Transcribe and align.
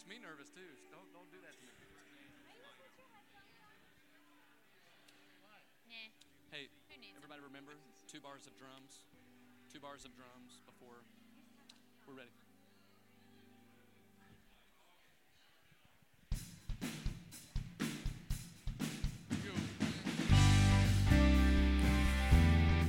makes 0.00 0.16
me 0.16 0.24
nervous 0.24 0.48
too. 0.48 0.64
Don't 0.88 1.12
don't 1.12 1.28
do 1.30 1.36
that 1.44 1.52
to 1.52 1.60
me. 1.60 1.76
Nah. 5.92 6.08
Hey, 6.56 6.72
Who 6.88 6.96
needs 7.00 7.12
it? 7.12 7.16
everybody 7.16 7.42
remember 7.44 7.72
two 8.08 8.20
bars 8.20 8.46
of 8.46 8.56
drums, 8.56 9.04
two 9.70 9.80
bars 9.80 10.06
of 10.06 10.16
drums 10.16 10.62
before 10.64 11.04
we're 12.08 12.14
ready. 12.14 12.30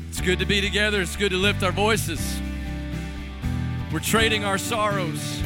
It's 0.07 0.21
good 0.21 0.39
to 0.39 0.45
be 0.45 0.61
together. 0.61 1.01
It's 1.01 1.17
good 1.17 1.31
to 1.31 1.37
lift 1.37 1.61
our 1.63 1.73
voices. 1.73 2.39
We're 3.91 3.99
trading 3.99 4.45
our 4.45 4.57
sorrows. 4.57 5.40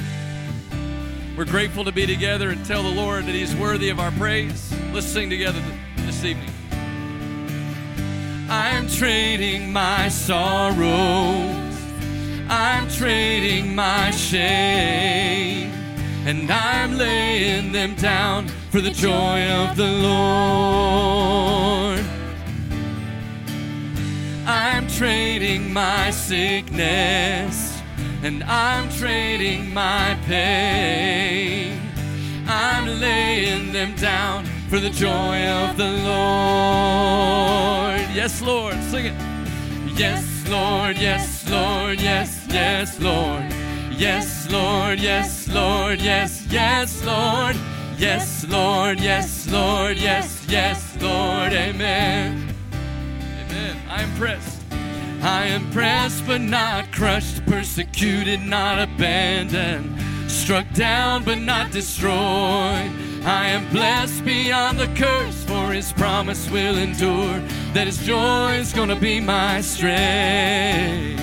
We're 1.37 1.43
grateful 1.43 1.83
to 1.83 1.91
be 1.91 2.05
together 2.05 2.49
and 2.51 2.65
tell 2.65 2.81
the 2.81 2.89
Lord 2.89 3.25
that 3.25 3.35
He's 3.35 3.53
worthy 3.53 3.89
of 3.89 3.99
our 3.99 4.11
praise. 4.11 4.73
Let's 4.93 5.05
sing 5.05 5.29
together 5.29 5.61
this 5.97 6.23
evening. 6.23 6.49
I'm 8.49 8.87
trading 8.87 9.73
my 9.73 10.07
sorrows. 10.07 10.77
I'm 12.47 12.87
trading 12.87 13.75
my 13.75 14.11
shame. 14.11 15.71
And 16.25 16.49
I'm 16.49 16.97
laying 16.97 17.73
them 17.73 17.95
down 17.95 18.47
for 18.71 18.79
the 18.79 18.91
joy 18.91 19.45
of 19.49 19.75
the 19.75 19.91
Lord. 19.91 20.85
I'm 24.47 24.87
trading 24.87 25.73
my 25.73 26.11
sickness 26.11 27.64
and 28.25 28.43
I'm 28.45 28.89
trading 28.89 29.71
my 29.71 30.17
pain. 30.25 31.79
I'm 32.47 32.99
laying 32.99 33.71
them 33.71 33.95
down 33.97 34.45
for 34.67 34.79
the 34.79 34.89
joy 34.89 35.45
of 35.45 35.77
the 35.77 35.91
Lord. 35.91 36.15
Yes, 38.15 38.41
Lord, 38.41 38.81
sing 38.85 39.05
it. 39.05 39.13
Yes, 39.95 40.25
Lord, 40.49 40.97
yes, 40.97 41.47
Lord, 41.47 42.01
yes, 42.01 42.47
yes, 42.49 42.99
Lord. 42.99 43.45
Yes, 43.91 44.49
Lord, 44.51 44.99
yes, 44.99 45.47
Lord, 45.47 46.01
yes, 46.01 46.47
yes, 46.49 47.05
Lord. 47.05 47.55
Yes, 47.99 48.43
Lord, 48.49 48.99
yes, 48.99 49.47
Lord, 49.51 49.97
yes, 49.99 50.47
yes, 50.49 50.97
Lord. 50.99 51.53
Amen. 51.53 52.55
Amen. 52.73 53.77
I 53.87 54.01
am 54.01 54.11
pressed. 54.15 54.54
I 55.25 55.47
am 55.47 55.71
pressed 55.71 56.27
but 56.27 56.41
not 56.41 56.91
crushed, 56.91 57.43
persecuted, 57.47 58.41
not 58.41 58.79
abandoned, 58.79 59.99
struck 60.29 60.71
down 60.73 61.23
but 61.23 61.39
not 61.39 61.71
destroyed. 61.71 62.91
I 63.25 63.47
am 63.47 63.67
blessed 63.71 64.23
beyond 64.23 64.77
the 64.77 64.85
curse, 64.89 65.43
for 65.45 65.73
his 65.73 65.91
promise 65.93 66.47
will 66.51 66.77
endure, 66.77 67.39
that 67.73 67.87
his 67.87 67.97
joy 68.05 68.51
is 68.57 68.71
gonna 68.71 68.95
be 68.95 69.19
my 69.19 69.61
strength. 69.61 71.19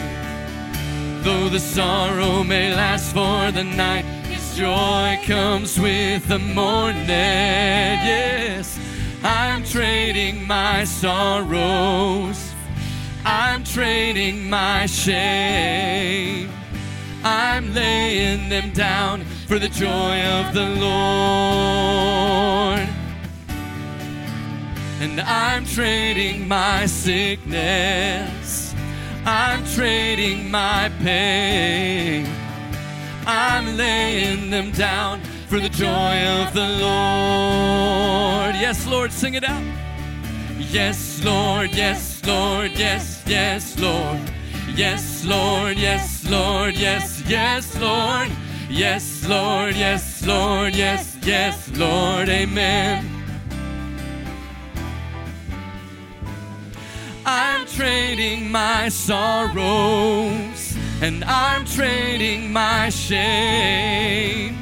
Though 1.23 1.49
the 1.49 1.61
sorrow 1.61 2.43
may 2.43 2.75
last 2.75 3.13
for 3.15 3.53
the 3.53 3.63
night, 3.63 4.05
his 4.27 4.57
joy 4.57 5.21
comes 5.25 5.79
with 5.79 6.27
the 6.27 6.41
morning. 6.41 7.07
Yes, 7.07 8.77
I'm 9.23 9.63
trading 9.63 10.45
my 10.45 10.83
sorrows. 10.83 12.52
I'm 13.25 13.63
trading 13.65 14.51
my 14.51 14.87
shame. 14.87 16.51
I'm 17.25 17.73
laying 17.73 18.49
them 18.49 18.73
down 18.73 19.25
for 19.47 19.59
the 19.59 19.69
joy 19.69 20.21
of 20.23 20.55
the 20.55 20.69
Lord. 20.81 20.93
And 25.01 25.21
I'm 25.21 25.65
trading 25.65 26.49
my 26.49 26.87
sickness. 26.87 28.75
I'm 29.25 29.65
trading 29.67 30.51
my 30.51 30.91
pain. 31.01 32.27
I'm 33.27 33.77
laying 33.77 34.51
them 34.51 34.73
down 34.73 35.21
for 35.47 35.61
the 35.61 35.69
joy 35.69 36.27
of 36.41 36.55
the 36.55 36.69
Lord. 36.81 38.55
Yes, 38.57 38.87
Lord, 38.87 39.13
sing 39.13 39.35
it 39.35 39.45
out. 39.45 39.63
Yes, 40.59 41.23
Lord, 41.23 41.73
yes, 41.73 42.25
Lord, 42.25 42.71
yes, 42.73 43.12
yes, 43.27 43.79
Lord. 43.79 44.21
Yes, 44.75 45.25
Lord, 45.25 45.77
yes, 45.77 46.29
Lord, 46.29 46.75
yes, 46.77 47.23
yes, 47.27 47.79
Lord. 47.79 48.31
Yes, 48.71 49.27
Lord, 49.29 49.75
yes, 49.77 50.27
Lord, 50.27 50.75
yes, 50.75 51.19
yes, 51.23 51.71
Lord, 51.77 52.29
amen. 52.29 53.07
I'm 57.27 57.67
trading 57.67 58.51
my 58.51 58.89
sorrows 58.89 60.77
and 61.03 61.23
I'm 61.25 61.65
trading 61.67 62.53
my 62.53 62.89
shame. 62.89 64.57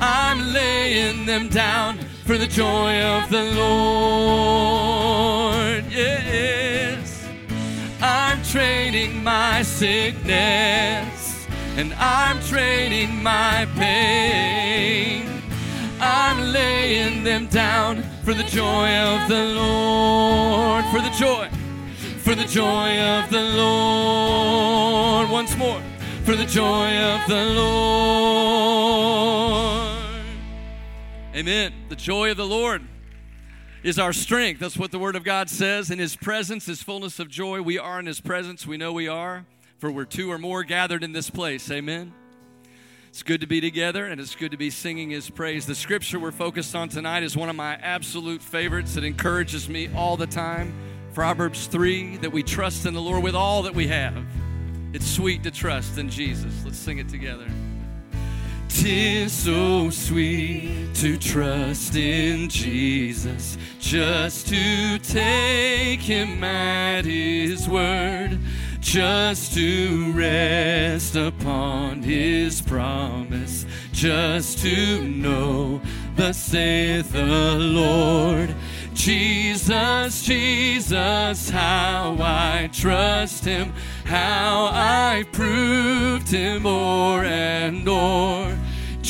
I'm 0.00 0.52
laying 0.52 1.26
them 1.26 1.48
down 1.48 1.98
for 2.24 2.36
the 2.36 2.46
joy 2.46 3.02
of 3.02 3.30
the 3.30 3.44
Lord. 3.54 4.44
Yes. 5.90 6.67
Trading 8.50 9.22
my 9.22 9.62
sickness 9.62 11.46
and 11.76 11.92
I'm 11.94 12.40
trading 12.44 13.22
my 13.22 13.68
pain. 13.76 15.42
I'm 16.00 16.52
laying 16.52 17.24
them 17.24 17.48
down 17.48 18.02
for 18.24 18.32
the 18.32 18.44
joy 18.44 18.88
of 18.88 19.28
the 19.28 19.44
Lord. 19.44 20.84
For 20.86 21.00
the 21.02 21.10
joy. 21.10 21.50
For 22.24 22.34
the 22.34 22.46
joy 22.46 22.98
of 22.98 23.28
the 23.30 23.42
Lord. 23.42 25.28
Once 25.30 25.54
more. 25.56 25.82
For 26.24 26.34
the 26.34 26.46
joy 26.46 26.96
of 26.96 27.28
the 27.28 27.44
Lord. 27.54 27.68
Amen. 31.34 31.74
The 31.90 31.96
joy 31.96 32.30
of 32.30 32.38
the 32.38 32.46
Lord 32.46 32.82
is 33.88 33.98
our 33.98 34.12
strength. 34.12 34.60
That's 34.60 34.76
what 34.76 34.92
the 34.92 34.98
Word 34.98 35.16
of 35.16 35.24
God 35.24 35.48
says. 35.48 35.90
In 35.90 35.98
His 35.98 36.14
presence 36.14 36.68
is 36.68 36.82
fullness 36.82 37.18
of 37.18 37.28
joy. 37.28 37.62
We 37.62 37.78
are 37.78 37.98
in 37.98 38.04
His 38.04 38.20
presence. 38.20 38.66
We 38.66 38.76
know 38.76 38.92
we 38.92 39.08
are, 39.08 39.46
for 39.78 39.90
we're 39.90 40.04
two 40.04 40.30
or 40.30 40.36
more 40.36 40.62
gathered 40.62 41.02
in 41.02 41.12
this 41.12 41.30
place. 41.30 41.70
Amen. 41.70 42.12
It's 43.08 43.22
good 43.22 43.40
to 43.40 43.46
be 43.46 43.62
together 43.62 44.04
and 44.04 44.20
it's 44.20 44.34
good 44.34 44.50
to 44.50 44.58
be 44.58 44.68
singing 44.68 45.08
His 45.08 45.30
praise. 45.30 45.64
The 45.64 45.74
scripture 45.74 46.20
we're 46.20 46.32
focused 46.32 46.76
on 46.76 46.90
tonight 46.90 47.22
is 47.22 47.34
one 47.34 47.48
of 47.48 47.56
my 47.56 47.76
absolute 47.76 48.42
favorites. 48.42 48.96
It 48.96 49.04
encourages 49.04 49.70
me 49.70 49.88
all 49.94 50.18
the 50.18 50.26
time. 50.26 50.74
Proverbs 51.14 51.66
3 51.66 52.18
that 52.18 52.30
we 52.30 52.42
trust 52.42 52.84
in 52.84 52.92
the 52.92 53.00
Lord 53.00 53.22
with 53.22 53.34
all 53.34 53.62
that 53.62 53.74
we 53.74 53.86
have. 53.86 54.22
It's 54.92 55.06
sweet 55.06 55.42
to 55.44 55.50
trust 55.50 55.96
in 55.96 56.10
Jesus. 56.10 56.52
Let's 56.62 56.78
sing 56.78 56.98
it 56.98 57.08
together. 57.08 57.48
Tis 58.78 59.32
so 59.32 59.90
sweet 59.90 60.94
to 60.94 61.16
trust 61.16 61.96
in 61.96 62.48
Jesus, 62.48 63.58
just 63.80 64.46
to 64.46 65.00
take 65.00 66.00
him 66.00 66.44
at 66.44 67.04
his 67.04 67.68
word, 67.68 68.38
just 68.78 69.52
to 69.54 70.12
rest 70.12 71.16
upon 71.16 72.04
his 72.04 72.62
promise, 72.62 73.66
just 73.90 74.60
to 74.60 75.02
know, 75.02 75.80
thus 76.14 76.38
saith 76.38 77.10
the 77.10 77.56
Lord. 77.58 78.54
Jesus, 78.94 80.22
Jesus, 80.22 81.50
how 81.50 82.16
I 82.20 82.70
trust 82.72 83.44
him, 83.44 83.72
how 84.04 84.70
I 84.72 85.24
proved 85.32 86.28
him 86.28 86.64
o'er 86.64 87.24
and 87.24 87.88
o'er. 87.88 88.56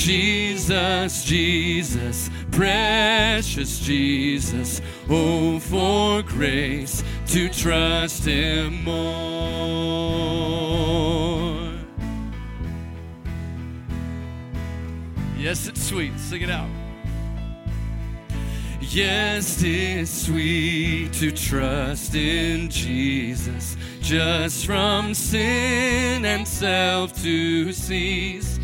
Jesus, 0.08 1.22
Jesus, 1.22 2.30
precious 2.50 3.78
Jesus, 3.78 4.80
oh, 5.10 5.58
for 5.58 6.22
grace 6.22 7.04
to 7.26 7.50
trust 7.50 8.24
him 8.24 8.84
more. 8.84 9.68
Yes, 15.36 15.68
it's 15.68 15.82
sweet. 15.82 16.18
Sing 16.18 16.40
it 16.40 16.48
out. 16.48 16.70
Yes, 18.80 19.62
it's 19.62 20.10
sweet 20.10 21.12
to 21.12 21.30
trust 21.30 22.14
in 22.14 22.70
Jesus, 22.70 23.76
just 24.00 24.64
from 24.64 25.12
sin 25.12 26.24
and 26.24 26.48
self 26.48 27.12
to 27.22 27.70
cease, 27.74 28.57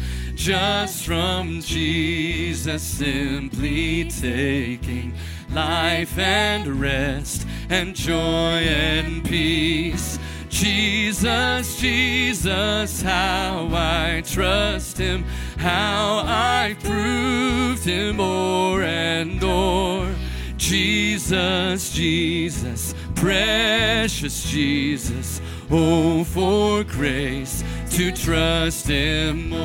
just 0.44 1.06
from 1.06 1.62
Jesus 1.62 2.82
simply 2.82 4.04
taking 4.10 5.14
life 5.54 6.18
and 6.18 6.66
rest 6.78 7.46
and 7.70 7.96
joy 7.96 8.60
and 8.60 9.24
peace. 9.24 10.18
Jesus, 10.50 11.80
Jesus, 11.80 13.00
how 13.00 13.70
I 13.72 14.22
trust 14.26 14.98
him, 14.98 15.24
how 15.56 16.22
I 16.26 16.76
proved 16.78 17.82
him 17.82 18.20
o'er 18.20 18.82
and 18.82 19.42
o'er. 19.42 20.14
Jesus, 20.58 21.90
Jesus, 21.90 22.94
precious 23.14 24.44
Jesus, 24.50 25.40
oh, 25.70 26.22
for 26.22 26.84
grace 26.84 27.64
to 27.94 28.10
trust 28.10 28.88
him 28.88 29.50
more. 29.50 29.60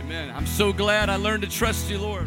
Amen. 0.00 0.32
I'm 0.34 0.46
so 0.46 0.72
glad 0.72 1.08
I 1.08 1.14
learned 1.14 1.44
to 1.44 1.48
trust 1.48 1.88
you, 1.88 1.98
Lord. 1.98 2.26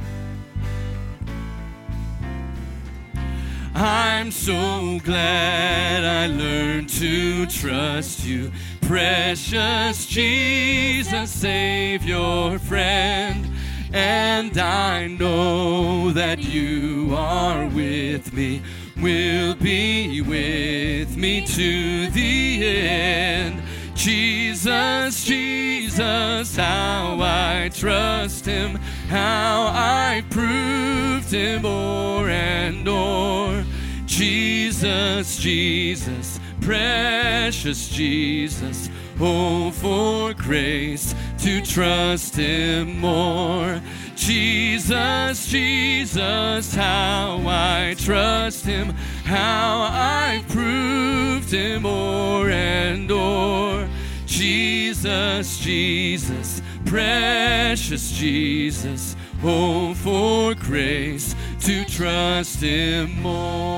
I'm 3.73 4.31
so 4.31 4.97
glad 5.03 6.05
I 6.05 6.27
learned 6.33 6.87
to 6.91 7.47
trust 7.47 8.23
you, 8.23 8.49
precious 8.79 10.05
Jesus, 10.05 11.29
Savior, 11.29 12.57
friend. 12.59 13.45
And 13.91 14.57
I 14.57 15.07
know 15.07 16.11
that 16.11 16.39
you 16.39 17.13
are 17.13 17.67
with 17.67 18.31
me, 18.31 18.61
will 19.01 19.55
be 19.55 20.21
with 20.21 21.17
me 21.17 21.45
to 21.45 22.09
the 22.11 22.65
end. 22.65 23.61
Jesus, 23.95 25.25
Jesus, 25.25 26.55
how 26.55 27.17
I 27.21 27.69
trust 27.73 28.45
him, 28.45 28.75
how 29.07 29.71
I 29.73 30.23
proved 30.29 31.31
him 31.31 31.65
o'er 31.65 32.29
and 32.29 32.87
o'er. 32.87 33.65
Jesus, 34.05 35.37
Jesus, 35.37 36.39
precious 36.61 37.89
Jesus, 37.89 38.89
oh, 39.19 39.71
for 39.71 40.33
grace 40.33 41.15
to 41.39 41.61
trust 41.61 42.35
him 42.35 42.99
more. 42.99 43.81
Jesus, 44.25 45.45
Jesus, 45.45 46.73
how 46.73 47.43
I 47.45 47.93
trust 47.95 48.65
him, 48.65 48.89
how 49.23 49.81
I 49.91 50.43
proved 50.49 51.51
him 51.51 51.85
o'er 51.85 52.49
and 52.49 53.11
o'er. 53.11 53.87
Jesus, 54.25 55.59
Jesus, 55.59 56.63
precious 56.85 58.13
Jesus, 58.13 59.15
oh, 59.43 59.93
for 59.93 60.55
grace 60.55 61.35
to 61.59 61.85
trust 61.85 62.61
him 62.61 63.21
more. 63.21 63.75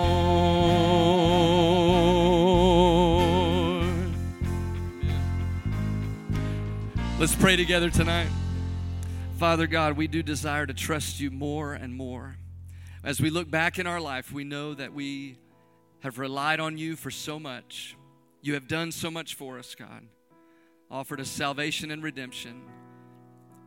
Let's 7.19 7.35
pray 7.35 7.57
together 7.57 7.89
tonight. 7.89 8.29
Father 9.37 9.67
God, 9.67 9.97
we 9.97 10.07
do 10.07 10.23
desire 10.23 10.65
to 10.65 10.73
trust 10.73 11.19
you 11.19 11.29
more 11.29 11.73
and 11.73 11.93
more. 11.93 12.37
As 13.03 13.21
we 13.21 13.29
look 13.29 13.51
back 13.51 13.77
in 13.77 13.85
our 13.85 14.01
life, 14.01 14.31
we 14.31 14.43
know 14.43 14.73
that 14.73 14.93
we 14.93 15.37
have 15.99 16.17
relied 16.17 16.59
on 16.59 16.79
you 16.79 16.95
for 16.95 17.11
so 17.11 17.39
much. 17.39 17.95
You 18.41 18.55
have 18.55 18.67
done 18.67 18.91
so 18.91 19.11
much 19.11 19.35
for 19.35 19.59
us, 19.59 19.75
God. 19.75 20.07
Offered 20.89 21.21
us 21.21 21.29
salvation 21.29 21.91
and 21.91 22.01
redemption, 22.01 22.63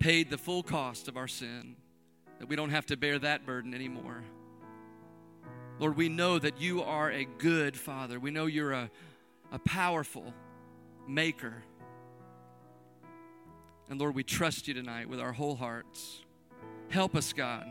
paid 0.00 0.28
the 0.28 0.38
full 0.38 0.64
cost 0.64 1.06
of 1.06 1.16
our 1.16 1.28
sin, 1.28 1.76
that 2.40 2.48
we 2.48 2.56
don't 2.56 2.70
have 2.70 2.86
to 2.86 2.96
bear 2.96 3.20
that 3.20 3.46
burden 3.46 3.72
anymore. 3.72 4.24
Lord, 5.78 5.96
we 5.96 6.08
know 6.08 6.40
that 6.40 6.60
you 6.60 6.82
are 6.82 7.12
a 7.12 7.24
good 7.38 7.76
Father. 7.76 8.18
We 8.18 8.32
know 8.32 8.46
you're 8.46 8.72
a, 8.72 8.90
a 9.52 9.60
powerful 9.60 10.34
maker. 11.06 11.62
And 13.90 14.00
Lord, 14.00 14.14
we 14.14 14.22
trust 14.22 14.68
you 14.68 14.74
tonight 14.74 15.08
with 15.08 15.20
our 15.20 15.32
whole 15.32 15.56
hearts. 15.56 16.20
Help 16.90 17.16
us, 17.16 17.32
God, 17.32 17.66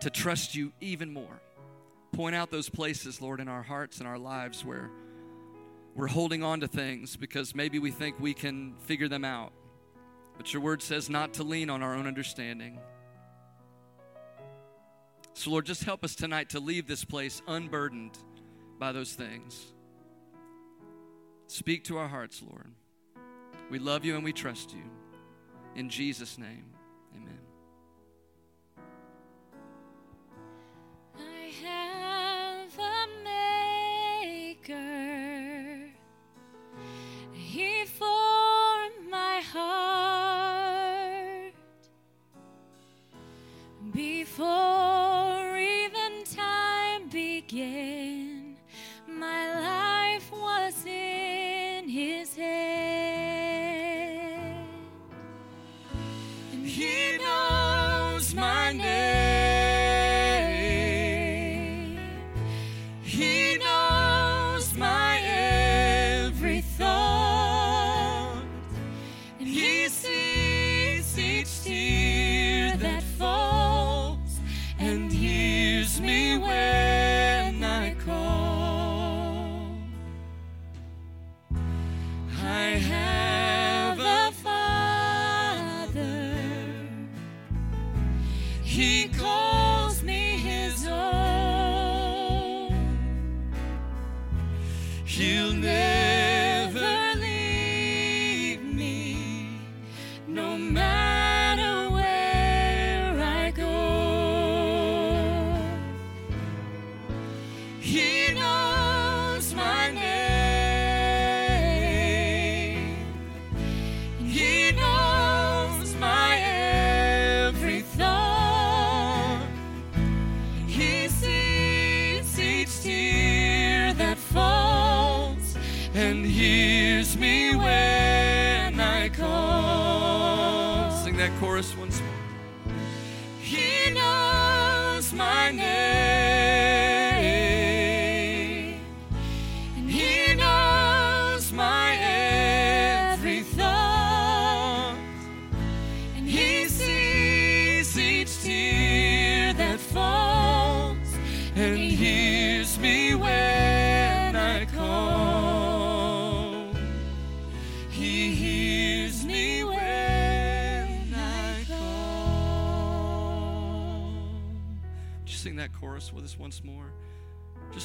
to 0.00 0.10
trust 0.10 0.56
you 0.56 0.72
even 0.80 1.12
more. 1.12 1.40
Point 2.10 2.34
out 2.34 2.50
those 2.50 2.68
places, 2.68 3.22
Lord, 3.22 3.38
in 3.38 3.48
our 3.48 3.62
hearts 3.62 4.00
and 4.00 4.08
our 4.08 4.18
lives 4.18 4.64
where 4.64 4.90
we're 5.94 6.08
holding 6.08 6.42
on 6.42 6.60
to 6.60 6.68
things 6.68 7.16
because 7.16 7.54
maybe 7.54 7.78
we 7.78 7.92
think 7.92 8.18
we 8.18 8.34
can 8.34 8.74
figure 8.80 9.06
them 9.06 9.24
out. 9.24 9.52
But 10.36 10.52
your 10.52 10.62
word 10.62 10.82
says 10.82 11.08
not 11.08 11.34
to 11.34 11.44
lean 11.44 11.70
on 11.70 11.80
our 11.80 11.94
own 11.94 12.08
understanding. 12.08 12.80
So, 15.34 15.50
Lord, 15.50 15.64
just 15.64 15.84
help 15.84 16.02
us 16.02 16.16
tonight 16.16 16.50
to 16.50 16.60
leave 16.60 16.88
this 16.88 17.04
place 17.04 17.40
unburdened 17.46 18.18
by 18.80 18.90
those 18.90 19.12
things. 19.12 19.72
Speak 21.46 21.84
to 21.84 21.98
our 21.98 22.08
hearts, 22.08 22.42
Lord. 22.42 22.72
We 23.70 23.78
love 23.78 24.04
you 24.04 24.16
and 24.16 24.24
we 24.24 24.32
trust 24.32 24.72
you. 24.72 24.82
In 25.74 25.88
Jesus' 25.88 26.38
name, 26.38 26.64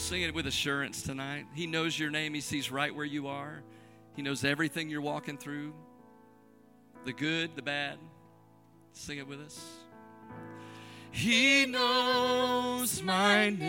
sing 0.07 0.21
it 0.21 0.33
with 0.33 0.47
assurance 0.47 1.01
tonight. 1.01 1.45
He 1.53 1.67
knows 1.67 1.99
your 1.99 2.09
name. 2.09 2.33
He 2.33 2.39
sees 2.39 2.71
right 2.71 2.95
where 2.95 3.03
you 3.03 3.27
are. 3.27 3.61
He 4.15 4.21
knows 4.21 4.45
everything 4.45 4.89
you're 4.89 5.01
walking 5.01 5.37
through. 5.37 5.73
the 7.03 7.11
good, 7.11 7.57
the 7.57 7.61
bad. 7.61 7.97
Sing 8.93 9.17
it 9.17 9.27
with 9.27 9.41
us. 9.41 9.61
He 11.11 11.65
knows 11.65 13.03
my 13.03 13.49
name. 13.49 13.67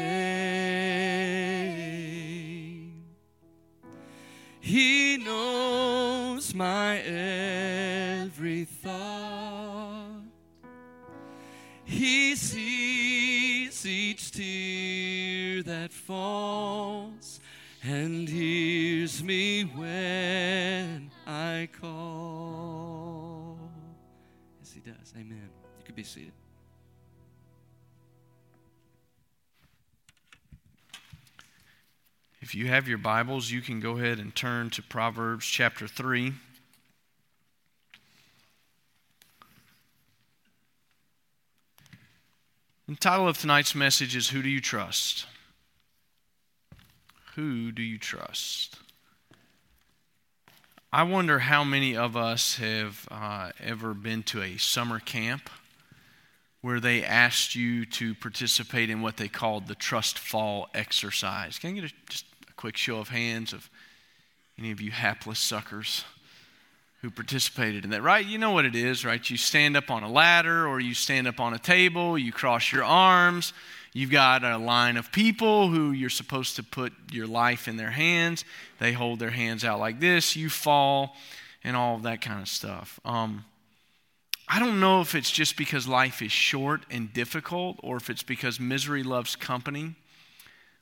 He 4.61 5.17
knows 5.17 6.55
my 6.55 6.99
every 6.99 8.65
thought. 8.65 10.23
He 11.85 12.37
sees 12.37 12.78
falls 16.09 17.39
and 17.83 18.27
hears 18.31 19.23
me 19.23 19.65
when 19.65 21.11
I 21.27 21.69
call. 21.83 23.59
Yes, 24.59 24.73
He 24.73 24.81
does. 24.81 25.13
Amen. 25.15 25.51
You 25.79 25.85
could 25.85 25.95
be 25.95 26.03
seated. 26.03 26.33
If 32.41 32.55
you 32.55 32.69
have 32.69 32.89
your 32.89 32.97
Bibles, 32.97 33.51
you 33.51 33.61
can 33.61 33.79
go 33.79 33.99
ahead 33.99 34.19
and 34.19 34.35
turn 34.35 34.71
to 34.71 34.83
Proverbs 34.83 35.45
chapter 35.45 35.87
3. 35.87 36.33
The 42.89 42.97
title 42.97 43.29
of 43.29 43.37
tonight's 43.37 43.75
message 43.75 44.17
is 44.17 44.31
Who 44.31 44.41
Do 44.41 44.49
You 44.49 44.63
Trust? 44.63 45.27
Who 47.39 47.71
do 47.71 47.83
you 47.83 47.99
trust? 47.99 48.81
I 50.93 51.05
wonder 51.05 51.39
how 51.39 51.63
many 51.63 51.97
of 51.97 52.17
us 52.17 52.57
have 52.57 53.07
uh, 53.13 53.53
ever 53.61 53.95
been 53.95 54.25
to 54.25 54.43
a 54.43 54.57
summer 54.57 54.99
camp 54.99 55.49
where 56.63 56.81
they 56.81 57.05
asked 57.05 57.55
you 57.55 57.87
to 57.87 58.17
participate 58.17 58.91
in 58.91 59.03
what 59.03 59.19
they 59.19 59.29
called 59.29 59.69
the 59.69 59.77
trust 59.77 60.19
fall 60.19 60.69
exercise. 60.75 61.61
Can 61.61 61.71
I 61.71 61.73
get 61.75 61.85
a, 61.85 61.95
just 62.11 62.25
a 62.51 62.53
quick 62.55 62.77
show 62.77 62.99
of 62.99 63.11
hands 63.11 63.53
of 63.53 63.71
any 64.59 64.73
of 64.73 64.81
you 64.81 64.91
hapless 64.91 65.39
suckers 65.39 66.05
who 67.03 67.11
participated 67.11 67.85
in 67.85 67.91
that? 67.91 68.03
Right? 68.03 68.27
You 68.27 68.39
know 68.39 68.51
what 68.51 68.65
it 68.65 68.75
is, 68.75 69.05
right? 69.05 69.31
You 69.31 69.37
stand 69.37 69.77
up 69.77 69.93
on 69.93 70.03
a 70.03 70.11
ladder 70.11 70.67
or 70.67 70.81
you 70.81 70.93
stand 70.93 71.29
up 71.29 71.39
on 71.39 71.55
a 71.55 71.59
table, 71.61 72.19
you 72.19 72.33
cross 72.33 72.73
your 72.73 72.83
arms. 72.83 73.53
You've 73.99 74.13
got 74.13 74.45
a 74.45 74.59
line 74.59 74.97
of 74.97 75.11
people 75.11 75.71
who 75.71 75.91
you're 75.91 76.09
supposed 76.09 76.55
to 76.55 76.63
put 76.63 76.93
your 77.11 77.27
life 77.27 77.67
in 77.67 77.77
their 77.77 77.91
hands. 77.91 78.45
They 78.79 78.93
hold 78.93 79.19
their 79.19 79.33
hands 79.33 79.65
out 79.65 79.81
like 79.81 79.99
this. 79.99 80.37
You 80.37 80.51
fall, 80.51 81.17
and 81.65 81.75
all 81.75 81.97
of 81.97 82.05
that 82.05 82.21
kind 82.21 82.41
of 82.41 82.47
stuff. 82.47 83.01
Um, 83.05 83.45
I 84.47 84.61
don't 84.61 84.79
know 84.79 85.01
if 85.01 85.17
it's 85.17 85.33
just 85.33 85.57
because 85.57 85.89
life 85.89 86.23
is 86.23 86.31
short 86.31 86.83
and 86.89 87.13
difficult 87.13 87.81
or 87.83 87.97
if 87.97 88.09
it's 88.09 88.23
because 88.23 88.61
misery 88.61 89.03
loves 89.03 89.35
company, 89.35 89.97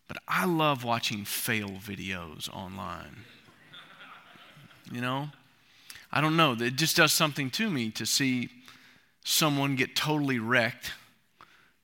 but 0.08 0.18
I 0.28 0.44
love 0.44 0.85
watching 0.85 1.25
fail 1.25 1.70
videos 1.70 2.54
online. 2.54 3.25
You 4.92 5.00
know? 5.00 5.30
I 6.12 6.20
don't 6.20 6.37
know. 6.37 6.52
It 6.52 6.76
just 6.76 6.99
does 6.99 7.14
something 7.14 7.49
to 7.52 7.70
me 7.70 7.90
to 7.92 8.04
see 8.04 8.50
someone 9.25 9.75
get 9.75 9.96
totally 9.96 10.38
wrecked 10.38 10.92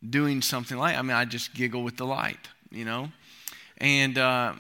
doing 0.09 0.43
something 0.43 0.77
like 0.77 0.97
I 0.97 1.03
mean, 1.03 1.17
I 1.17 1.25
just 1.25 1.55
giggle 1.55 1.83
with 1.83 1.97
delight, 1.97 2.49
you 2.71 2.85
know? 2.85 3.11
And 3.79 4.19
uh, 4.19 4.55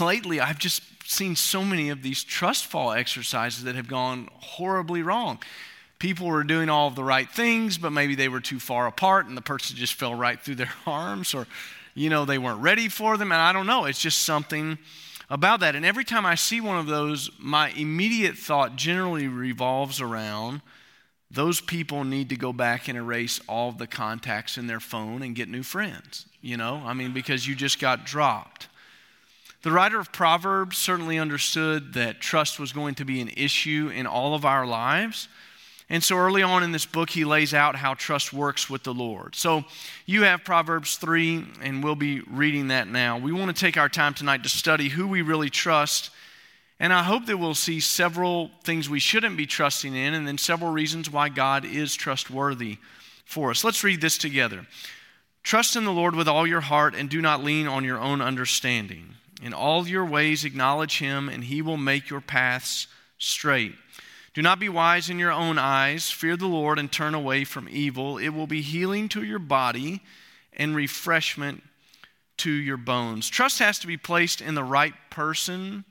lately, 0.00 0.40
I've 0.40 0.58
just 0.58 0.82
seen 1.04 1.36
so 1.36 1.64
many 1.64 1.90
of 1.90 2.02
these 2.02 2.22
trust 2.24 2.66
fall 2.66 2.92
exercises 2.92 3.64
that 3.64 3.74
have 3.74 3.88
gone 3.88 4.28
horribly 4.34 5.02
wrong. 5.02 5.38
People 5.98 6.26
were 6.26 6.44
doing 6.44 6.68
all 6.68 6.88
of 6.88 6.94
the 6.94 7.04
right 7.04 7.30
things, 7.30 7.78
but 7.78 7.90
maybe 7.90 8.14
they 8.14 8.28
were 8.28 8.40
too 8.40 8.60
far 8.60 8.86
apart 8.86 9.26
and 9.26 9.36
the 9.36 9.42
person 9.42 9.76
just 9.76 9.94
fell 9.94 10.14
right 10.14 10.40
through 10.40 10.56
their 10.56 10.72
arms, 10.86 11.34
or, 11.34 11.46
you 11.94 12.10
know, 12.10 12.24
they 12.24 12.38
weren't 12.38 12.60
ready 12.60 12.88
for 12.88 13.16
them. 13.16 13.32
And 13.32 13.40
I 13.40 13.52
don't 13.52 13.66
know. 13.66 13.84
It's 13.86 14.00
just 14.00 14.22
something 14.22 14.78
about 15.30 15.60
that. 15.60 15.74
And 15.74 15.84
every 15.84 16.04
time 16.04 16.26
I 16.26 16.34
see 16.34 16.60
one 16.60 16.78
of 16.78 16.86
those, 16.86 17.30
my 17.38 17.70
immediate 17.70 18.36
thought 18.36 18.76
generally 18.76 19.26
revolves 19.26 20.00
around 20.00 20.60
those 21.30 21.60
people 21.60 22.04
need 22.04 22.28
to 22.28 22.36
go 22.36 22.52
back 22.52 22.88
and 22.88 22.96
erase 22.96 23.40
all 23.48 23.72
the 23.72 23.86
contacts 23.86 24.56
in 24.58 24.66
their 24.66 24.80
phone 24.80 25.22
and 25.22 25.34
get 25.34 25.48
new 25.48 25.62
friends, 25.62 26.26
you 26.40 26.56
know? 26.56 26.82
I 26.84 26.92
mean, 26.92 27.12
because 27.12 27.46
you 27.46 27.54
just 27.54 27.80
got 27.80 28.06
dropped. 28.06 28.68
The 29.62 29.72
writer 29.72 29.98
of 29.98 30.12
Proverbs 30.12 30.78
certainly 30.78 31.18
understood 31.18 31.94
that 31.94 32.20
trust 32.20 32.60
was 32.60 32.72
going 32.72 32.94
to 32.96 33.04
be 33.04 33.20
an 33.20 33.30
issue 33.36 33.90
in 33.92 34.06
all 34.06 34.34
of 34.34 34.44
our 34.44 34.64
lives. 34.64 35.28
And 35.88 36.02
so 36.02 36.16
early 36.16 36.42
on 36.42 36.62
in 36.62 36.72
this 36.72 36.86
book, 36.86 37.10
he 37.10 37.24
lays 37.24 37.54
out 37.54 37.76
how 37.76 37.94
trust 37.94 38.32
works 38.32 38.70
with 38.70 38.84
the 38.84 38.94
Lord. 38.94 39.34
So 39.34 39.64
you 40.04 40.22
have 40.22 40.44
Proverbs 40.44 40.96
3, 40.96 41.44
and 41.62 41.82
we'll 41.82 41.96
be 41.96 42.20
reading 42.20 42.68
that 42.68 42.86
now. 42.86 43.18
We 43.18 43.32
want 43.32 43.54
to 43.54 43.60
take 43.60 43.76
our 43.76 43.88
time 43.88 44.14
tonight 44.14 44.44
to 44.44 44.48
study 44.48 44.88
who 44.88 45.08
we 45.08 45.22
really 45.22 45.50
trust 45.50 46.10
and 46.78 46.92
I 46.92 47.02
hope 47.02 47.26
that 47.26 47.38
we'll 47.38 47.54
see 47.54 47.80
several 47.80 48.50
things 48.62 48.88
we 48.88 49.00
shouldn't 49.00 49.36
be 49.36 49.46
trusting 49.46 49.94
in, 49.94 50.14
and 50.14 50.28
then 50.28 50.38
several 50.38 50.70
reasons 50.70 51.10
why 51.10 51.28
God 51.28 51.64
is 51.64 51.94
trustworthy 51.94 52.78
for 53.24 53.50
us. 53.50 53.64
Let's 53.64 53.82
read 53.82 54.00
this 54.00 54.18
together. 54.18 54.66
Trust 55.42 55.76
in 55.76 55.84
the 55.84 55.92
Lord 55.92 56.14
with 56.14 56.28
all 56.28 56.46
your 56.46 56.60
heart, 56.60 56.94
and 56.94 57.08
do 57.08 57.22
not 57.22 57.42
lean 57.42 57.66
on 57.66 57.84
your 57.84 57.98
own 57.98 58.20
understanding. 58.20 59.14
In 59.42 59.54
all 59.54 59.86
your 59.86 60.04
ways, 60.04 60.44
acknowledge 60.44 60.98
Him, 60.98 61.28
and 61.28 61.44
He 61.44 61.62
will 61.62 61.76
make 61.76 62.10
your 62.10 62.20
paths 62.20 62.88
straight. 63.18 63.74
Do 64.34 64.42
not 64.42 64.60
be 64.60 64.68
wise 64.68 65.08
in 65.08 65.18
your 65.18 65.32
own 65.32 65.56
eyes. 65.58 66.10
Fear 66.10 66.36
the 66.36 66.46
Lord 66.46 66.78
and 66.78 66.92
turn 66.92 67.14
away 67.14 67.44
from 67.44 67.68
evil. 67.70 68.18
It 68.18 68.30
will 68.30 68.46
be 68.46 68.60
healing 68.60 69.08
to 69.10 69.22
your 69.22 69.38
body 69.38 70.02
and 70.52 70.76
refreshment 70.76 71.62
to 72.38 72.50
your 72.50 72.76
bones. 72.76 73.30
Trust 73.30 73.60
has 73.60 73.78
to 73.78 73.86
be 73.86 73.96
placed 73.96 74.42
in 74.42 74.54
the 74.54 74.64
right 74.64 74.92
person 75.08 75.86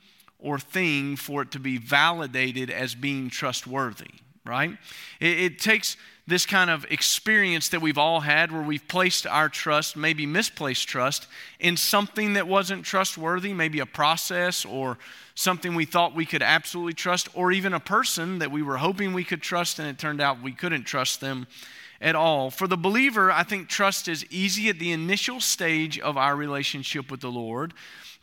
or 0.46 0.60
thing 0.60 1.16
for 1.16 1.42
it 1.42 1.50
to 1.50 1.58
be 1.58 1.76
validated 1.76 2.70
as 2.70 2.94
being 2.94 3.28
trustworthy, 3.28 4.14
right? 4.44 4.70
It, 5.18 5.40
it, 5.40 5.58
takes 5.58 5.96
this 6.28 6.46
kind 6.46 6.70
of 6.70 6.86
experience 6.88 7.70
that 7.70 7.82
we've 7.82 7.98
all 7.98 8.20
had 8.20 8.52
where 8.52 8.62
we've 8.62 8.86
placed 8.86 9.26
our 9.26 9.48
trust, 9.48 9.96
maybe 9.96 10.24
misplaced 10.24 10.86
trust, 10.86 11.26
in 11.58 11.76
something 11.76 12.34
that 12.34 12.46
wasn't 12.46 12.84
trustworthy, 12.84 13.52
maybe 13.52 13.80
a 13.80 13.86
process 13.86 14.64
or 14.64 14.98
something 15.34 15.74
we 15.74 15.84
thought 15.84 16.14
we 16.14 16.24
could 16.24 16.42
absolutely 16.42 16.94
trust, 16.94 17.28
or 17.34 17.50
even 17.50 17.72
a 17.72 17.80
person 17.80 18.38
that 18.38 18.52
we 18.52 18.62
were 18.62 18.76
hoping 18.76 19.12
we 19.12 19.24
could 19.24 19.42
trust 19.42 19.80
and 19.80 19.88
it 19.88 19.98
turned 19.98 20.20
out 20.20 20.40
we 20.40 20.52
couldn't 20.52 20.84
trust 20.84 21.20
them 21.20 21.48
at 22.00 22.14
all. 22.14 22.52
For 22.52 22.68
the 22.68 22.76
believer, 22.76 23.32
I 23.32 23.42
think 23.42 23.68
trust 23.68 24.06
is 24.06 24.24
easy 24.30 24.68
at 24.68 24.78
the 24.78 24.92
initial 24.92 25.40
stage 25.40 25.98
of 25.98 26.16
our 26.16 26.36
relationship 26.36 27.10
with 27.10 27.20
the 27.20 27.32
Lord. 27.32 27.74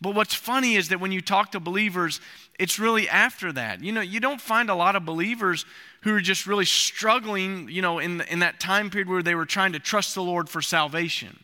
But 0.03 0.15
what's 0.15 0.33
funny 0.33 0.75
is 0.75 0.89
that 0.89 0.99
when 0.99 1.13
you 1.13 1.21
talk 1.21 1.53
to 1.53 1.61
believers, 1.61 2.19
it's 2.59 2.77
really 2.77 3.07
after 3.07 3.53
that. 3.53 3.81
You 3.81 3.93
know, 3.93 4.01
you 4.01 4.19
don't 4.19 4.41
find 4.41 4.69
a 4.69 4.75
lot 4.75 4.97
of 4.97 5.05
believers 5.05 5.65
who 6.01 6.13
are 6.13 6.19
just 6.19 6.45
really 6.45 6.65
struggling, 6.65 7.69
you 7.69 7.81
know, 7.81 7.99
in, 7.99 8.19
in 8.21 8.39
that 8.39 8.59
time 8.59 8.89
period 8.89 9.07
where 9.07 9.23
they 9.23 9.33
were 9.33 9.45
trying 9.45 9.71
to 9.71 9.79
trust 9.79 10.13
the 10.13 10.21
Lord 10.21 10.49
for 10.49 10.61
salvation, 10.61 11.41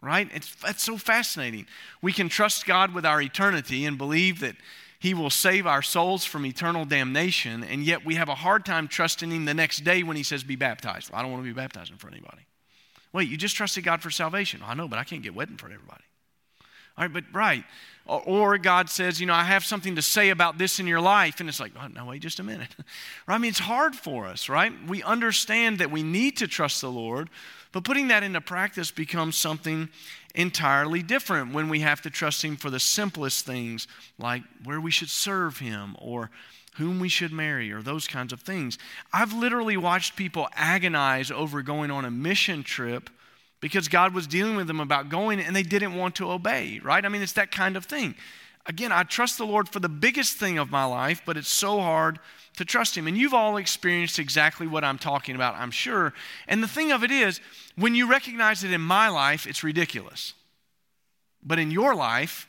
right? 0.00 0.30
It's, 0.32 0.54
that's 0.54 0.84
so 0.84 0.96
fascinating. 0.96 1.66
We 2.00 2.12
can 2.12 2.28
trust 2.28 2.64
God 2.64 2.94
with 2.94 3.04
our 3.04 3.20
eternity 3.20 3.84
and 3.84 3.98
believe 3.98 4.38
that 4.38 4.54
He 5.00 5.12
will 5.12 5.28
save 5.28 5.66
our 5.66 5.82
souls 5.82 6.24
from 6.24 6.46
eternal 6.46 6.84
damnation, 6.84 7.64
and 7.64 7.82
yet 7.82 8.04
we 8.04 8.14
have 8.14 8.28
a 8.28 8.36
hard 8.36 8.64
time 8.64 8.86
trusting 8.86 9.32
Him 9.32 9.46
the 9.46 9.54
next 9.54 9.78
day 9.78 10.04
when 10.04 10.16
He 10.16 10.22
says, 10.22 10.44
Be 10.44 10.54
baptized. 10.54 11.10
Well, 11.10 11.18
I 11.18 11.22
don't 11.22 11.32
want 11.32 11.42
to 11.42 11.52
be 11.52 11.60
baptized 11.60 11.90
in 11.90 11.98
front 11.98 12.14
of 12.14 12.22
anybody. 12.22 12.46
Wait, 13.12 13.28
you 13.28 13.36
just 13.36 13.56
trusted 13.56 13.82
God 13.82 14.00
for 14.00 14.12
salvation. 14.12 14.60
I 14.64 14.74
know, 14.74 14.86
but 14.86 15.00
I 15.00 15.02
can't 15.02 15.24
get 15.24 15.34
wet 15.34 15.48
in 15.48 15.56
front 15.56 15.74
of 15.74 15.80
everybody. 15.80 16.04
All 16.98 17.04
right, 17.04 17.12
but 17.12 17.24
right. 17.32 17.64
Or 18.06 18.56
God 18.56 18.88
says, 18.88 19.20
you 19.20 19.26
know, 19.26 19.34
I 19.34 19.42
have 19.42 19.64
something 19.64 19.96
to 19.96 20.02
say 20.02 20.30
about 20.30 20.58
this 20.58 20.78
in 20.78 20.86
your 20.86 21.00
life. 21.00 21.40
And 21.40 21.48
it's 21.48 21.58
like, 21.58 21.72
oh, 21.80 21.88
no, 21.88 22.06
wait 22.06 22.22
just 22.22 22.38
a 22.38 22.44
minute. 22.44 22.68
right? 23.26 23.34
I 23.34 23.38
mean, 23.38 23.48
it's 23.48 23.58
hard 23.58 23.96
for 23.96 24.26
us, 24.26 24.48
right? 24.48 24.72
We 24.86 25.02
understand 25.02 25.78
that 25.78 25.90
we 25.90 26.04
need 26.04 26.36
to 26.36 26.46
trust 26.46 26.80
the 26.80 26.90
Lord, 26.90 27.28
but 27.72 27.82
putting 27.82 28.08
that 28.08 28.22
into 28.22 28.40
practice 28.40 28.92
becomes 28.92 29.36
something 29.36 29.88
entirely 30.36 31.02
different 31.02 31.52
when 31.52 31.68
we 31.68 31.80
have 31.80 32.00
to 32.02 32.10
trust 32.10 32.44
Him 32.44 32.56
for 32.56 32.70
the 32.70 32.78
simplest 32.78 33.44
things, 33.44 33.88
like 34.18 34.42
where 34.62 34.80
we 34.80 34.92
should 34.92 35.10
serve 35.10 35.58
Him 35.58 35.96
or 35.98 36.30
whom 36.76 37.00
we 37.00 37.08
should 37.08 37.32
marry 37.32 37.72
or 37.72 37.82
those 37.82 38.06
kinds 38.06 38.32
of 38.32 38.40
things. 38.40 38.78
I've 39.12 39.32
literally 39.32 39.76
watched 39.76 40.14
people 40.14 40.48
agonize 40.54 41.30
over 41.30 41.62
going 41.62 41.90
on 41.90 42.04
a 42.04 42.10
mission 42.10 42.62
trip 42.62 43.10
because 43.60 43.88
God 43.88 44.14
was 44.14 44.26
dealing 44.26 44.56
with 44.56 44.66
them 44.66 44.80
about 44.80 45.08
going 45.08 45.40
and 45.40 45.54
they 45.54 45.62
didn't 45.62 45.94
want 45.94 46.14
to 46.16 46.30
obey, 46.30 46.80
right? 46.82 47.04
I 47.04 47.08
mean, 47.08 47.22
it's 47.22 47.32
that 47.32 47.50
kind 47.50 47.76
of 47.76 47.84
thing. 47.84 48.14
Again, 48.66 48.90
I 48.90 49.04
trust 49.04 49.38
the 49.38 49.46
Lord 49.46 49.68
for 49.68 49.80
the 49.80 49.88
biggest 49.88 50.36
thing 50.36 50.58
of 50.58 50.70
my 50.70 50.84
life, 50.84 51.22
but 51.24 51.36
it's 51.36 51.48
so 51.48 51.80
hard 51.80 52.18
to 52.56 52.64
trust 52.64 52.96
Him. 52.96 53.06
And 53.06 53.16
you've 53.16 53.34
all 53.34 53.56
experienced 53.56 54.18
exactly 54.18 54.66
what 54.66 54.82
I'm 54.82 54.98
talking 54.98 55.36
about, 55.36 55.54
I'm 55.54 55.70
sure. 55.70 56.12
And 56.48 56.62
the 56.62 56.68
thing 56.68 56.90
of 56.90 57.04
it 57.04 57.12
is, 57.12 57.40
when 57.76 57.94
you 57.94 58.10
recognize 58.10 58.64
it 58.64 58.72
in 58.72 58.80
my 58.80 59.08
life, 59.08 59.46
it's 59.46 59.62
ridiculous. 59.62 60.34
But 61.44 61.60
in 61.60 61.70
your 61.70 61.94
life, 61.94 62.48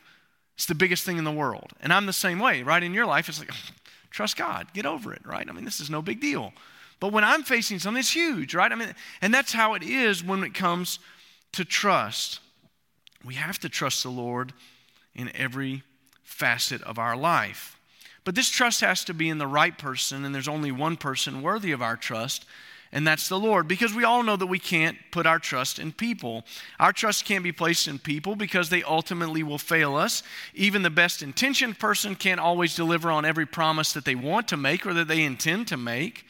it's 0.55 0.65
the 0.65 0.75
biggest 0.75 1.03
thing 1.03 1.19
in 1.19 1.23
the 1.23 1.31
world. 1.31 1.73
And 1.81 1.93
I'm 1.93 2.07
the 2.07 2.13
same 2.13 2.39
way, 2.39 2.63
right? 2.63 2.81
In 2.81 2.93
your 2.93 3.05
life, 3.05 3.29
it's 3.29 3.39
like, 3.39 3.51
trust 4.09 4.37
God. 4.37 4.67
Get 4.73 4.87
over 4.87 5.13
it, 5.13 5.21
right? 5.23 5.47
I 5.47 5.51
mean, 5.51 5.65
this 5.65 5.79
is 5.79 5.89
no 5.89 6.01
big 6.01 6.19
deal. 6.19 6.51
But 6.99 7.11
when 7.11 7.23
I'm 7.23 7.43
facing 7.43 7.79
something, 7.79 7.99
it's 7.99 8.15
huge, 8.15 8.55
right? 8.55 8.71
I 8.71 8.75
mean, 8.75 8.93
and 9.21 9.33
that's 9.33 9.53
how 9.53 9.75
it 9.75 9.83
is 9.83 10.23
when 10.23 10.43
it 10.43 10.53
comes 10.53 10.99
to 11.53 11.63
trust. 11.63 12.39
We 13.23 13.35
have 13.35 13.59
to 13.59 13.69
trust 13.69 14.03
the 14.03 14.09
Lord 14.09 14.53
in 15.13 15.31
every 15.35 15.83
facet 16.23 16.81
of 16.83 16.97
our 16.97 17.15
life. 17.15 17.77
But 18.23 18.35
this 18.35 18.49
trust 18.49 18.81
has 18.81 19.03
to 19.05 19.13
be 19.13 19.29
in 19.29 19.37
the 19.37 19.47
right 19.47 19.77
person, 19.77 20.25
and 20.25 20.35
there's 20.35 20.47
only 20.47 20.71
one 20.71 20.97
person 20.97 21.41
worthy 21.41 21.71
of 21.71 21.81
our 21.81 21.95
trust, 21.95 22.45
and 22.91 23.07
that's 23.07 23.29
the 23.29 23.39
Lord. 23.39 23.67
Because 23.67 23.93
we 23.93 24.03
all 24.03 24.23
know 24.23 24.35
that 24.35 24.47
we 24.47 24.59
can't 24.59 24.97
put 25.11 25.25
our 25.25 25.39
trust 25.39 25.79
in 25.79 25.91
people. 25.91 26.43
Our 26.79 26.93
trust 26.93 27.25
can't 27.25 27.43
be 27.43 27.51
placed 27.51 27.87
in 27.87 27.99
people 27.99 28.35
because 28.35 28.69
they 28.69 28.83
ultimately 28.83 29.43
will 29.43 29.57
fail 29.57 29.95
us. 29.95 30.23
Even 30.53 30.81
the 30.81 30.89
best 30.89 31.21
intentioned 31.21 31.79
person 31.79 32.15
can't 32.15 32.39
always 32.39 32.75
deliver 32.75 33.11
on 33.11 33.25
every 33.25 33.45
promise 33.45 33.93
that 33.93 34.05
they 34.05 34.15
want 34.15 34.47
to 34.49 34.57
make 34.57 34.85
or 34.85 34.93
that 34.93 35.07
they 35.07 35.23
intend 35.23 35.67
to 35.67 35.77
make. 35.77 36.25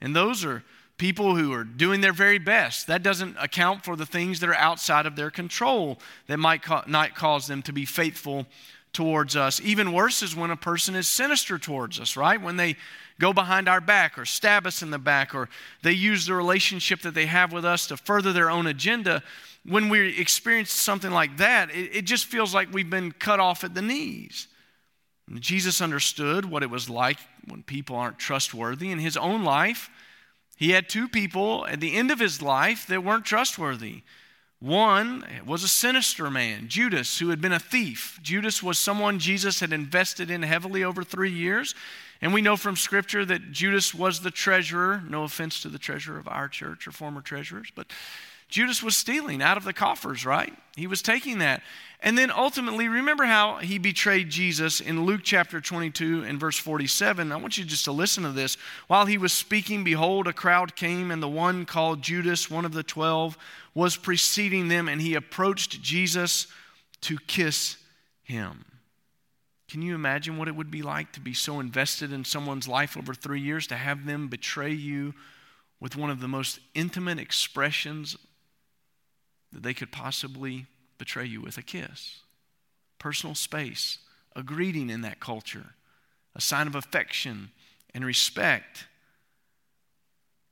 And 0.00 0.14
those 0.14 0.44
are 0.44 0.62
people 0.96 1.34
who 1.34 1.52
are 1.52 1.64
doing 1.64 2.00
their 2.00 2.12
very 2.12 2.38
best. 2.38 2.86
That 2.86 3.02
doesn't 3.02 3.36
account 3.40 3.84
for 3.84 3.96
the 3.96 4.06
things 4.06 4.40
that 4.40 4.48
are 4.50 4.54
outside 4.54 5.06
of 5.06 5.16
their 5.16 5.30
control 5.30 5.98
that 6.26 6.38
might 6.38 6.62
not 6.86 7.14
cause 7.14 7.46
them 7.46 7.62
to 7.62 7.72
be 7.72 7.84
faithful 7.84 8.46
towards 8.92 9.36
us. 9.36 9.60
Even 9.62 9.92
worse 9.92 10.22
is 10.22 10.36
when 10.36 10.50
a 10.50 10.56
person 10.56 10.94
is 10.94 11.08
sinister 11.08 11.58
towards 11.58 12.00
us, 12.00 12.16
right? 12.16 12.40
When 12.40 12.56
they 12.56 12.76
go 13.18 13.32
behind 13.32 13.68
our 13.68 13.80
back 13.80 14.18
or 14.18 14.24
stab 14.24 14.66
us 14.66 14.82
in 14.82 14.90
the 14.90 14.98
back 14.98 15.34
or 15.34 15.48
they 15.82 15.92
use 15.92 16.26
the 16.26 16.34
relationship 16.34 17.00
that 17.02 17.14
they 17.14 17.26
have 17.26 17.52
with 17.52 17.64
us 17.64 17.86
to 17.86 17.96
further 17.96 18.32
their 18.32 18.50
own 18.50 18.66
agenda. 18.66 19.22
When 19.64 19.88
we 19.88 20.18
experience 20.18 20.70
something 20.70 21.10
like 21.10 21.36
that, 21.36 21.70
it, 21.70 21.96
it 21.96 22.02
just 22.02 22.26
feels 22.26 22.54
like 22.54 22.72
we've 22.72 22.90
been 22.90 23.12
cut 23.12 23.40
off 23.40 23.62
at 23.62 23.74
the 23.74 23.82
knees. 23.82 24.48
Jesus 25.38 25.80
understood 25.80 26.44
what 26.44 26.62
it 26.62 26.70
was 26.70 26.90
like 26.90 27.18
when 27.46 27.62
people 27.62 27.96
aren't 27.96 28.18
trustworthy. 28.18 28.90
In 28.90 28.98
his 28.98 29.16
own 29.16 29.44
life, 29.44 29.90
he 30.56 30.70
had 30.70 30.88
two 30.88 31.08
people 31.08 31.66
at 31.66 31.80
the 31.80 31.94
end 31.94 32.10
of 32.10 32.18
his 32.18 32.42
life 32.42 32.86
that 32.86 33.04
weren't 33.04 33.24
trustworthy. 33.24 34.02
One 34.60 35.24
was 35.46 35.62
a 35.62 35.68
sinister 35.68 36.30
man, 36.30 36.68
Judas, 36.68 37.18
who 37.18 37.30
had 37.30 37.40
been 37.40 37.52
a 37.52 37.58
thief. 37.58 38.20
Judas 38.22 38.62
was 38.62 38.78
someone 38.78 39.18
Jesus 39.18 39.60
had 39.60 39.72
invested 39.72 40.30
in 40.30 40.42
heavily 40.42 40.84
over 40.84 41.02
three 41.02 41.30
years. 41.30 41.74
And 42.20 42.34
we 42.34 42.42
know 42.42 42.58
from 42.58 42.76
Scripture 42.76 43.24
that 43.24 43.52
Judas 43.52 43.94
was 43.94 44.20
the 44.20 44.30
treasurer. 44.30 45.02
No 45.08 45.22
offense 45.22 45.62
to 45.62 45.70
the 45.70 45.78
treasurer 45.78 46.18
of 46.18 46.28
our 46.28 46.48
church 46.48 46.86
or 46.86 46.92
former 46.92 47.22
treasurers, 47.22 47.72
but 47.74 47.90
Judas 48.50 48.82
was 48.82 48.96
stealing 48.96 49.40
out 49.40 49.56
of 49.56 49.64
the 49.64 49.72
coffers, 49.72 50.26
right? 50.26 50.52
He 50.76 50.86
was 50.86 51.02
taking 51.02 51.38
that. 51.38 51.62
And 52.02 52.16
then 52.16 52.30
ultimately, 52.30 52.88
remember 52.88 53.24
how 53.24 53.58
he 53.58 53.78
betrayed 53.78 54.30
Jesus 54.30 54.80
in 54.80 55.04
Luke 55.04 55.20
chapter 55.22 55.60
22 55.60 56.24
and 56.24 56.40
verse 56.40 56.58
47. 56.58 57.30
I 57.30 57.36
want 57.36 57.58
you 57.58 57.64
just 57.64 57.84
to 57.84 57.92
listen 57.92 58.22
to 58.22 58.32
this. 58.32 58.56
While 58.86 59.06
he 59.06 59.18
was 59.18 59.32
speaking, 59.32 59.84
behold, 59.84 60.26
a 60.26 60.32
crowd 60.32 60.76
came, 60.76 61.10
and 61.10 61.22
the 61.22 61.28
one 61.28 61.66
called 61.66 62.02
Judas, 62.02 62.50
one 62.50 62.64
of 62.64 62.72
the 62.72 62.82
twelve, 62.82 63.36
was 63.74 63.96
preceding 63.96 64.68
them, 64.68 64.88
and 64.88 65.00
he 65.00 65.14
approached 65.14 65.82
Jesus 65.82 66.46
to 67.02 67.18
kiss 67.26 67.76
him. 68.22 68.64
Can 69.68 69.82
you 69.82 69.94
imagine 69.94 70.38
what 70.38 70.48
it 70.48 70.56
would 70.56 70.70
be 70.70 70.82
like 70.82 71.12
to 71.12 71.20
be 71.20 71.34
so 71.34 71.60
invested 71.60 72.12
in 72.12 72.24
someone's 72.24 72.66
life 72.66 72.96
over 72.96 73.14
three 73.14 73.40
years, 73.40 73.66
to 73.68 73.76
have 73.76 74.06
them 74.06 74.28
betray 74.28 74.72
you 74.72 75.14
with 75.80 75.96
one 75.96 76.10
of 76.10 76.20
the 76.20 76.28
most 76.28 76.60
intimate 76.74 77.18
expressions 77.18 78.16
that 79.52 79.62
they 79.62 79.74
could 79.74 79.92
possibly 79.92 80.66
betray 80.98 81.24
you 81.24 81.40
with 81.40 81.58
a 81.58 81.62
kiss? 81.62 82.20
Personal 82.98 83.34
space, 83.34 83.98
a 84.36 84.42
greeting 84.42 84.90
in 84.90 85.00
that 85.02 85.20
culture, 85.20 85.74
a 86.34 86.40
sign 86.40 86.66
of 86.66 86.74
affection 86.74 87.50
and 87.94 88.04
respect. 88.04 88.86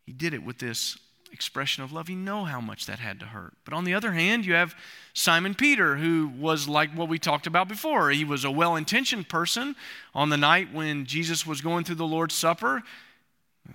He 0.07 0.13
did 0.13 0.35
it 0.35 0.43
with 0.43 0.59
this 0.59 0.99
expression 1.33 1.83
of 1.85 1.93
love. 1.93 2.09
You 2.09 2.17
know 2.17 2.45
how 2.45 2.61
much 2.61 2.87
that 2.87 2.99
had 2.99 3.21
to 3.21 3.27
hurt. 3.27 3.55
But 3.65 3.75
on 3.75 3.85
the 3.85 3.95
other 3.95 4.13
hand, 4.13 4.47
you 4.47 4.55
have 4.55 4.75
Simon 5.13 5.55
Peter, 5.55 5.97
who 5.97 6.33
was 6.39 6.69
like 6.69 6.91
what 6.93 7.09
we 7.09 7.19
talked 7.19 7.47
about 7.47 7.69
before. 7.69 8.11
He 8.11 8.25
was 8.25 8.45
a 8.45 8.51
well 8.51 8.77
intentioned 8.77 9.29
person 9.29 9.77
on 10.15 10.31
the 10.31 10.37
night 10.37 10.73
when 10.73 11.07
Jesus 11.07 11.47
was 11.47 11.61
going 11.61 11.85
through 11.85 11.97
the 11.97 12.07
Lord's 12.07 12.35
Supper. 12.35 12.83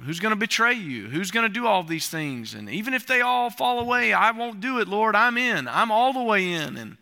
Who's 0.02 0.20
going 0.20 0.32
to 0.32 0.40
betray 0.40 0.74
you? 0.74 1.08
Who's 1.08 1.32
going 1.32 1.48
to 1.48 1.54
do 1.54 1.68
all 1.68 1.84
these 1.84 2.08
things? 2.08 2.56
And 2.56 2.70
even 2.70 2.94
if 2.94 3.06
they 3.06 3.22
all 3.22 3.50
fall 3.50 3.80
away, 3.80 4.12
I 4.12 4.32
won't 4.32 4.60
do 4.60 4.80
it, 4.80 4.88
Lord. 4.88 5.16
I'm 5.16 5.38
in. 5.38 5.68
I'm 5.68 5.92
all 5.92 6.14
the 6.14 6.24
way 6.24 6.52
in. 6.52 6.78
And, 6.78 6.98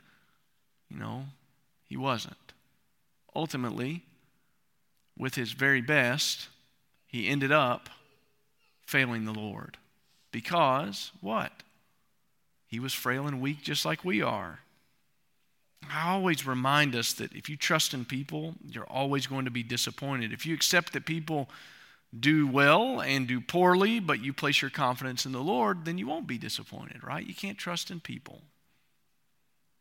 you 0.90 0.98
know, 0.98 1.26
he 1.88 1.96
wasn't. 1.96 2.36
Ultimately, 3.34 4.04
with 5.18 5.36
his 5.36 5.54
very 5.54 5.82
best, 5.82 6.50
he 7.08 7.28
ended 7.28 7.52
up 7.52 7.90
failing 8.86 9.26
the 9.26 9.34
Lord. 9.34 9.78
Because 10.32 11.12
what? 11.22 11.52
He 12.68 12.80
was 12.80 12.94
frail 12.94 13.26
and 13.26 13.42
weak 13.42 13.62
just 13.64 13.86
like 13.86 14.04
we 14.04 14.22
are. 14.22 14.60
I 15.90 16.10
always 16.10 16.46
remind 16.46 16.96
us 16.96 17.14
that 17.14 17.34
if 17.34 17.50
you 17.50 17.58
trust 17.58 17.94
in 17.94 18.06
people, 18.06 18.56
you're 18.70 18.86
always 18.86 19.28
going 19.28 19.46
to 19.46 19.52
be 19.52 19.64
disappointed. 19.64 20.32
If 20.32 20.46
you 20.46 20.54
accept 20.54 20.94
that 20.94 21.06
people 21.06 21.50
do 22.18 22.48
well 22.48 23.02
and 23.02 23.28
do 23.28 23.40
poorly, 23.40 24.00
but 24.00 24.24
you 24.24 24.34
place 24.34 24.62
your 24.62 24.72
confidence 24.72 25.26
in 25.26 25.32
the 25.32 25.40
Lord, 25.40 25.86
then 25.86 25.98
you 25.98 26.08
won't 26.08 26.28
be 26.28 26.38
disappointed, 26.38 27.04
right? 27.04 27.26
You 27.26 27.34
can't 27.34 27.58
trust 27.58 27.90
in 27.90 28.00
people. 28.00 28.42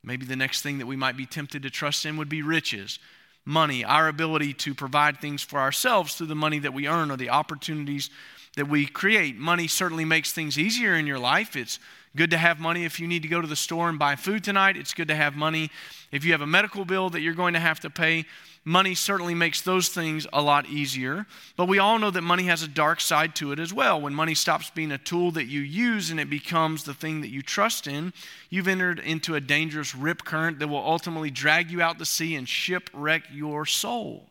Maybe 0.03 0.25
the 0.25 0.37
next 0.37 0.63
thing 0.63 0.79
that 0.79 0.87
we 0.87 0.97
might 0.97 1.17
be 1.17 1.27
tempted 1.27 1.63
to 1.63 1.71
trust 1.71 2.07
in 2.07 2.17
would 2.17 2.29
be 2.29 2.43
riches, 2.43 2.99
money, 3.45 3.85
our 3.85 4.09
ability 4.09 4.55
to 4.55 4.75
provide 4.75 5.21
things 5.21 5.43
for 5.43 5.59
ourselves 5.59 6.15
through 6.15 6.29
the 6.29 6.35
money 6.35 6.59
that 6.61 6.73
we 6.73 6.89
earn 6.89 7.11
or 7.11 7.17
the 7.17 7.31
opportunities 7.31 8.11
that 8.57 8.69
we 8.69 8.87
create. 8.87 9.37
Money 9.37 9.69
certainly 9.69 10.05
makes 10.05 10.33
things 10.33 10.59
easier 10.59 10.95
in 10.95 11.07
your 11.07 11.19
life. 11.19 11.57
It's 11.57 11.79
good 12.17 12.31
to 12.31 12.39
have 12.39 12.59
money 12.59 12.85
if 12.85 12.99
you 12.99 13.07
need 13.07 13.23
to 13.23 13.29
go 13.29 13.41
to 13.41 13.47
the 13.47 13.57
store 13.57 13.89
and 13.89 13.99
buy 13.99 14.17
food 14.17 14.43
tonight. 14.43 14.77
It's 14.77 14.95
good 14.95 15.09
to 15.09 15.15
have 15.15 15.37
money 15.37 15.71
if 16.11 16.25
you 16.25 16.33
have 16.33 16.41
a 16.41 16.47
medical 16.47 16.85
bill 16.85 17.11
that 17.11 17.21
you're 17.21 17.35
going 17.35 17.55
to 17.55 17.61
have 17.61 17.81
to 17.81 17.91
pay. 17.91 18.25
Money 18.65 18.95
certainly 18.95 19.35
makes 19.35 19.63
those 19.63 19.89
things 19.89 20.27
a 20.33 20.43
lot 20.43 20.69
easier. 20.69 21.27
But 21.57 21.69
we 21.69 21.79
all 21.79 21.99
know 21.99 22.11
that 22.11 22.23
money 22.23 22.43
has 22.45 22.63
a 22.63 22.69
dark 22.69 23.01
side 23.01 23.35
to 23.37 23.53
it 23.53 23.59
as 23.59 23.73
well. 23.73 24.01
When 24.01 24.15
money 24.15 24.35
stops 24.35 24.71
being 24.71 24.93
a 24.93 24.99
tool 24.99 25.31
that 25.33 25.47
you 25.47 25.61
use 25.61 26.11
and 26.11 26.21
it 26.21 26.29
becomes 26.29 26.85
the 26.85 26.93
thing 26.93 27.21
that 27.23 27.31
you 27.31 27.43
trust 27.43 27.87
in, 27.87 28.13
you've 28.51 28.69
entered 28.69 28.99
into 28.99 29.35
a 29.35 29.41
dangerous 29.41 29.95
rip 29.95 30.25
current 30.25 30.59
that 30.59 30.69
will 30.69 30.79
ultimately 30.79 31.31
drag 31.31 31.71
you 31.71 31.81
out 31.81 31.99
to 32.01 32.05
sea 32.05 32.35
and 32.35 32.49
shipwreck 32.49 33.23
your 33.33 33.65
soul. 33.65 34.30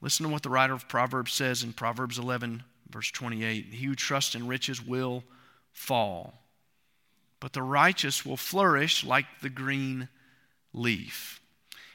Listen 0.00 0.26
to 0.26 0.32
what 0.32 0.42
the 0.42 0.50
writer 0.50 0.74
of 0.74 0.88
Proverbs 0.88 1.32
says 1.32 1.62
in 1.62 1.72
Proverbs 1.72 2.18
11, 2.18 2.62
verse 2.90 3.10
28 3.10 3.66
He 3.66 3.86
who 3.86 3.94
trusts 3.94 4.34
in 4.34 4.46
riches 4.46 4.84
will 4.84 5.24
fall, 5.72 6.34
but 7.40 7.52
the 7.52 7.62
righteous 7.62 8.24
will 8.24 8.36
flourish 8.36 9.04
like 9.04 9.26
the 9.42 9.50
green 9.50 10.08
leaf. 10.72 11.40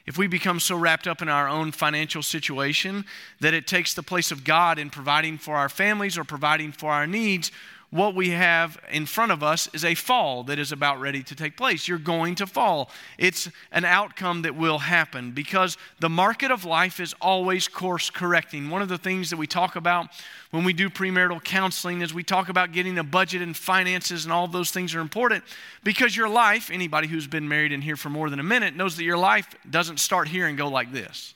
If 0.04 0.18
we 0.18 0.26
become 0.26 0.58
so 0.58 0.76
wrapped 0.76 1.06
up 1.06 1.22
in 1.22 1.28
our 1.28 1.48
own 1.48 1.70
financial 1.70 2.22
situation 2.22 3.04
that 3.40 3.54
it 3.54 3.68
takes 3.68 3.94
the 3.94 4.02
place 4.02 4.32
of 4.32 4.42
God 4.42 4.78
in 4.78 4.90
providing 4.90 5.38
for 5.38 5.56
our 5.56 5.68
families 5.68 6.18
or 6.18 6.24
providing 6.24 6.72
for 6.72 6.90
our 6.90 7.06
needs, 7.06 7.52
what 7.92 8.14
we 8.14 8.30
have 8.30 8.78
in 8.90 9.04
front 9.04 9.32
of 9.32 9.42
us 9.42 9.68
is 9.74 9.84
a 9.84 9.94
fall 9.94 10.44
that 10.44 10.58
is 10.58 10.72
about 10.72 10.98
ready 10.98 11.22
to 11.22 11.34
take 11.34 11.58
place. 11.58 11.86
You're 11.86 11.98
going 11.98 12.34
to 12.36 12.46
fall. 12.46 12.90
It's 13.18 13.50
an 13.70 13.84
outcome 13.84 14.42
that 14.42 14.56
will 14.56 14.78
happen 14.78 15.32
because 15.32 15.76
the 16.00 16.08
market 16.08 16.50
of 16.50 16.64
life 16.64 17.00
is 17.00 17.14
always 17.20 17.68
course 17.68 18.08
correcting. 18.08 18.70
One 18.70 18.80
of 18.80 18.88
the 18.88 18.96
things 18.96 19.28
that 19.28 19.36
we 19.36 19.46
talk 19.46 19.76
about 19.76 20.06
when 20.52 20.64
we 20.64 20.72
do 20.72 20.88
premarital 20.88 21.44
counseling 21.44 22.00
is 22.00 22.14
we 22.14 22.22
talk 22.22 22.48
about 22.48 22.72
getting 22.72 22.96
a 22.96 23.04
budget 23.04 23.42
and 23.42 23.54
finances, 23.54 24.24
and 24.24 24.32
all 24.32 24.48
those 24.48 24.70
things 24.70 24.94
are 24.94 25.00
important 25.00 25.44
because 25.84 26.16
your 26.16 26.30
life, 26.30 26.70
anybody 26.70 27.08
who's 27.08 27.26
been 27.26 27.46
married 27.46 27.72
in 27.72 27.82
here 27.82 27.96
for 27.96 28.08
more 28.08 28.30
than 28.30 28.40
a 28.40 28.42
minute, 28.44 28.74
knows 28.74 28.96
that 28.96 29.04
your 29.04 29.18
life 29.18 29.54
doesn't 29.68 30.00
start 30.00 30.28
here 30.28 30.46
and 30.46 30.56
go 30.56 30.68
like 30.68 30.92
this. 30.92 31.34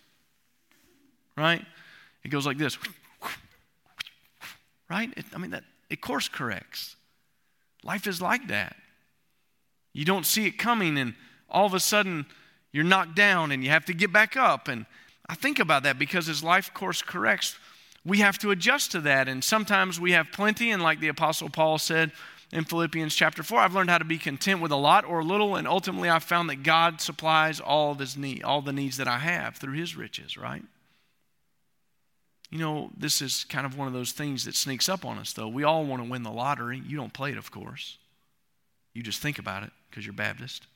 Right? 1.37 1.63
It 2.25 2.29
goes 2.29 2.47
like 2.47 2.57
this. 2.57 2.79
Right? 4.89 5.13
It, 5.17 5.25
I 5.35 5.39
mean, 5.39 5.51
that 5.51 5.65
it 5.91 6.01
course 6.01 6.29
corrects. 6.29 6.97
Life 7.85 8.07
is 8.07 8.21
like 8.21 8.49
that. 8.49 8.77
You 9.93 10.05
don't 10.05 10.27
see 10.27 10.47
it 10.47 10.59
coming, 10.59 10.99
and 10.99 11.15
all 11.49 11.67
of 11.67 11.75
a 11.75 11.81
sudden 11.81 12.27
you're 12.73 12.85
knocked 12.85 13.15
down 13.15 13.53
and 13.53 13.65
you 13.65 13.71
have 13.71 13.87
to 13.87 13.95
get 13.95 14.13
back 14.13 14.37
up. 14.37 14.69
And 14.69 14.85
I 15.29 15.35
think 15.35 15.59
about 15.59 15.85
that 15.85 15.99
because 15.99 16.29
as 16.29 16.45
life 16.45 16.75
course 16.75 17.01
corrects, 17.01 17.57
we 18.05 18.19
have 18.19 18.39
to 18.41 18.51
adjust 18.51 18.93
to 18.93 19.01
that. 19.03 19.29
And 19.29 19.43
sometimes 19.43 19.99
we 19.99 20.13
have 20.13 20.31
plenty, 20.33 20.71
and 20.71 20.83
like 20.83 21.01
the 21.01 21.09
Apostle 21.09 21.49
Paul 21.49 21.79
said 21.79 22.13
in 22.53 22.65
Philippians 22.65 23.15
chapter 23.15 23.43
4, 23.43 23.59
I've 23.59 23.75
learned 23.75 23.91
how 23.91 23.99
to 23.99 24.05
be 24.05 24.19
content 24.19 24.61
with 24.61 24.73
a 24.73 24.77
lot 24.77 25.05
or 25.05 25.21
a 25.21 25.25
little, 25.25 25.57
and 25.57 25.67
ultimately 25.67 26.09
I've 26.09 26.23
found 26.23 26.51
that 26.51 26.63
God 26.63 27.01
supplies 27.01 27.61
all 27.61 27.93
of 27.93 27.99
his 27.99 28.17
need, 28.17 28.45
all 28.45 28.63
the 28.63 28.73
needs 28.73 28.99
that 28.99 29.09
I 29.09 29.19
have 29.19 29.57
through 29.57 29.75
his 29.75 29.97
riches, 29.97 30.37
right? 30.37 30.63
You 32.51 32.59
know, 32.59 32.91
this 32.97 33.21
is 33.21 33.45
kind 33.45 33.67
of 33.67 33.77
one 33.77 33.89
of 33.89 33.95
those 33.95 34.13
things 34.13 34.45
that 34.45 34.55
sneaks 34.55 34.89
up 34.89 35.05
on 35.05 35.19
us, 35.19 35.33
though. 35.33 35.49
We 35.49 35.65
all 35.65 35.85
want 35.85 36.03
to 36.03 36.09
win 36.09 36.23
the 36.23 36.31
lottery. 36.31 36.81
You 36.87 36.97
don't 36.97 37.13
play 37.13 37.33
it, 37.33 37.39
of 37.39 37.51
course. 37.51 37.99
You 38.95 39.03
just 39.03 39.21
think 39.21 39.39
about 39.39 39.63
it 39.63 39.71
because 39.91 40.07
you're 40.07 40.13
Baptist. 40.13 40.67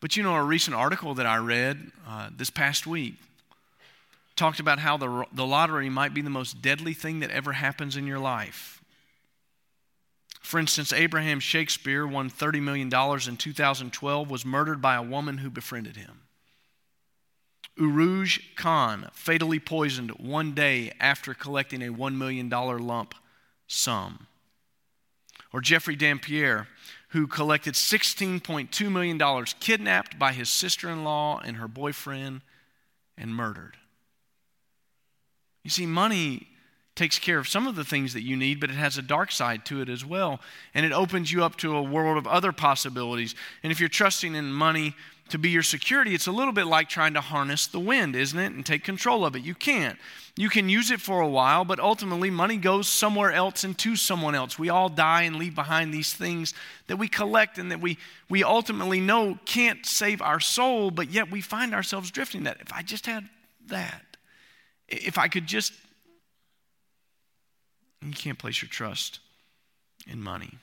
But 0.00 0.16
you 0.16 0.22
know, 0.22 0.34
a 0.34 0.42
recent 0.42 0.76
article 0.76 1.14
that 1.14 1.26
I 1.26 1.36
read 1.36 1.92
uh, 2.06 2.30
this 2.36 2.50
past 2.50 2.86
week 2.86 3.14
talked 4.36 4.60
about 4.60 4.78
how 4.78 4.96
the, 4.96 5.24
the 5.32 5.46
lottery 5.46 5.88
might 5.88 6.14
be 6.14 6.22
the 6.22 6.30
most 6.30 6.60
deadly 6.60 6.94
thing 6.94 7.20
that 7.20 7.30
ever 7.30 7.52
happens 7.52 7.96
in 7.96 8.06
your 8.06 8.18
life. 8.18 8.82
For 10.40 10.58
instance, 10.58 10.92
Abraham 10.92 11.38
Shakespeare 11.38 12.06
won 12.06 12.28
$30 12.28 12.60
million 12.60 12.88
in 12.88 13.36
2012, 13.36 14.30
was 14.30 14.44
murdered 14.44 14.82
by 14.82 14.96
a 14.96 15.02
woman 15.02 15.38
who 15.38 15.50
befriended 15.50 15.96
him. 15.96 16.22
Urooj 17.78 18.54
Khan 18.54 19.08
fatally 19.12 19.58
poisoned 19.58 20.10
one 20.12 20.52
day 20.52 20.92
after 21.00 21.34
collecting 21.34 21.82
a 21.82 21.92
$1 21.92 22.16
million 22.16 22.48
lump 22.48 23.14
sum. 23.66 24.26
Or 25.52 25.60
Jeffrey 25.60 25.96
Dampier, 25.96 26.68
who 27.08 27.26
collected 27.26 27.74
$16.2 27.74 28.92
million, 28.92 29.44
kidnapped 29.60 30.18
by 30.18 30.32
his 30.32 30.48
sister 30.48 30.90
in 30.90 31.04
law 31.04 31.40
and 31.44 31.56
her 31.56 31.68
boyfriend, 31.68 32.42
and 33.16 33.34
murdered. 33.34 33.76
You 35.62 35.70
see, 35.70 35.86
money 35.86 36.48
takes 36.94 37.18
care 37.18 37.38
of 37.38 37.48
some 37.48 37.66
of 37.66 37.74
the 37.74 37.84
things 37.84 38.12
that 38.12 38.22
you 38.22 38.36
need, 38.36 38.60
but 38.60 38.70
it 38.70 38.76
has 38.76 38.98
a 38.98 39.02
dark 39.02 39.32
side 39.32 39.64
to 39.66 39.80
it 39.80 39.88
as 39.88 40.04
well. 40.04 40.40
And 40.74 40.84
it 40.84 40.92
opens 40.92 41.32
you 41.32 41.42
up 41.42 41.56
to 41.56 41.76
a 41.76 41.82
world 41.82 42.18
of 42.18 42.26
other 42.26 42.52
possibilities. 42.52 43.34
And 43.62 43.72
if 43.72 43.80
you're 43.80 43.88
trusting 43.88 44.34
in 44.34 44.52
money 44.52 44.94
to 45.30 45.38
be 45.38 45.48
your 45.48 45.62
security, 45.62 46.14
it's 46.14 46.26
a 46.26 46.32
little 46.32 46.52
bit 46.52 46.66
like 46.66 46.90
trying 46.90 47.14
to 47.14 47.22
harness 47.22 47.66
the 47.66 47.80
wind, 47.80 48.14
isn't 48.14 48.38
it? 48.38 48.52
And 48.52 48.66
take 48.66 48.84
control 48.84 49.24
of 49.24 49.34
it. 49.34 49.42
You 49.42 49.54
can't. 49.54 49.98
You 50.36 50.50
can 50.50 50.68
use 50.68 50.90
it 50.90 51.00
for 51.00 51.22
a 51.22 51.28
while, 51.28 51.64
but 51.64 51.80
ultimately 51.80 52.28
money 52.28 52.58
goes 52.58 52.88
somewhere 52.88 53.32
else 53.32 53.64
and 53.64 53.76
to 53.78 53.96
someone 53.96 54.34
else. 54.34 54.58
We 54.58 54.68
all 54.68 54.90
die 54.90 55.22
and 55.22 55.36
leave 55.36 55.54
behind 55.54 55.94
these 55.94 56.12
things 56.12 56.52
that 56.88 56.98
we 56.98 57.08
collect 57.08 57.56
and 57.56 57.70
that 57.70 57.80
we, 57.80 57.96
we 58.28 58.44
ultimately 58.44 59.00
know 59.00 59.38
can't 59.46 59.86
save 59.86 60.20
our 60.20 60.40
soul, 60.40 60.90
but 60.90 61.10
yet 61.10 61.30
we 61.30 61.40
find 61.40 61.74
ourselves 61.74 62.10
drifting 62.10 62.44
that. 62.44 62.58
If 62.60 62.72
I 62.72 62.82
just 62.82 63.06
had 63.06 63.26
that, 63.68 64.04
if 64.88 65.16
I 65.16 65.28
could 65.28 65.46
just. 65.46 65.72
You 68.02 68.12
can't 68.12 68.38
place 68.38 68.60
your 68.62 68.68
trust 68.68 69.20
in 70.06 70.20
money 70.20 70.58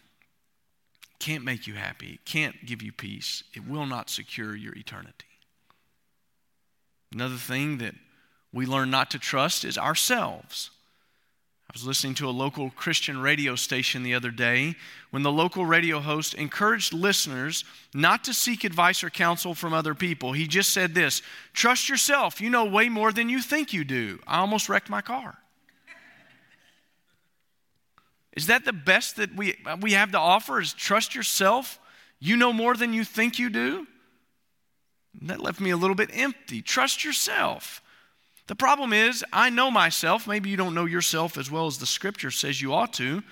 can't 1.20 1.44
make 1.44 1.68
you 1.68 1.74
happy, 1.74 2.20
can't 2.26 2.66
give 2.66 2.82
you 2.82 2.92
peace, 2.92 3.44
it 3.54 3.68
will 3.68 3.86
not 3.86 4.10
secure 4.10 4.56
your 4.56 4.74
eternity. 4.74 5.26
Another 7.14 7.36
thing 7.36 7.78
that 7.80 7.96
we 8.54 8.66
learn 8.66 8.90
not 8.90 9.12
to 9.12 9.20
trust 9.20 9.66
is 9.66 9.78
ourselves. 9.78 10.72
I 11.70 11.74
was 11.74 11.86
listening 11.86 12.16
to 12.16 12.28
a 12.28 12.32
local 12.32 12.72
Christian 12.72 13.22
radio 13.22 13.56
station 13.56 14.02
the 14.02 14.16
other 14.16 14.32
day 14.32 14.76
when 15.12 15.22
the 15.22 15.32
local 15.32 15.66
radio 15.66 16.00
host 16.00 16.34
encouraged 16.34 16.94
listeners 16.94 17.64
not 17.94 18.24
to 18.24 18.34
seek 18.34 18.64
advice 18.64 19.04
or 19.04 19.12
counsel 19.12 19.54
from 19.54 19.74
other 19.74 19.94
people. 19.94 20.32
He 20.32 20.48
just 20.48 20.72
said 20.72 20.96
this 20.96 21.22
Trust 21.54 21.90
yourself. 21.90 22.42
You 22.42 22.50
know 22.50 22.66
way 22.66 22.90
more 22.90 23.12
than 23.12 23.30
you 23.30 23.40
think 23.40 23.72
you 23.72 23.84
do. 23.84 24.20
I 24.26 24.40
almost 24.40 24.68
wrecked 24.68 24.90
my 24.90 25.02
car. 25.02 25.38
Is 28.34 28.48
that 28.48 28.66
the 28.66 28.74
best 28.74 29.16
that 29.18 29.36
we, 29.36 29.56
we 29.82 29.94
have 29.94 30.12
to 30.12 30.20
offer? 30.20 30.60
Is 30.60 30.74
trust 30.74 31.16
yourself? 31.16 31.80
You 32.20 32.38
know 32.38 32.54
more 32.54 32.76
than 32.76 32.94
you 32.94 33.04
think 33.04 33.40
you 33.40 33.50
do? 33.50 33.88
that 35.22 35.42
left 35.42 35.60
me 35.60 35.72
a 35.72 35.78
little 35.78 35.96
bit 35.96 36.10
empty. 36.14 36.62
Trust 36.62 37.04
yourself. 37.04 37.82
The 38.48 38.56
problem 38.56 38.94
is, 38.94 39.24
I 39.34 39.50
know 39.50 39.70
myself. 39.70 40.28
Maybe 40.28 40.50
you 40.50 40.58
don't 40.58 40.74
know 40.74 40.86
yourself 40.86 41.38
as 41.38 41.52
well 41.52 41.68
as 41.68 41.78
the 41.78 41.86
scripture 41.86 42.32
says 42.32 42.62
you 42.62 42.74
ought 42.74 42.94
to, 42.94 43.24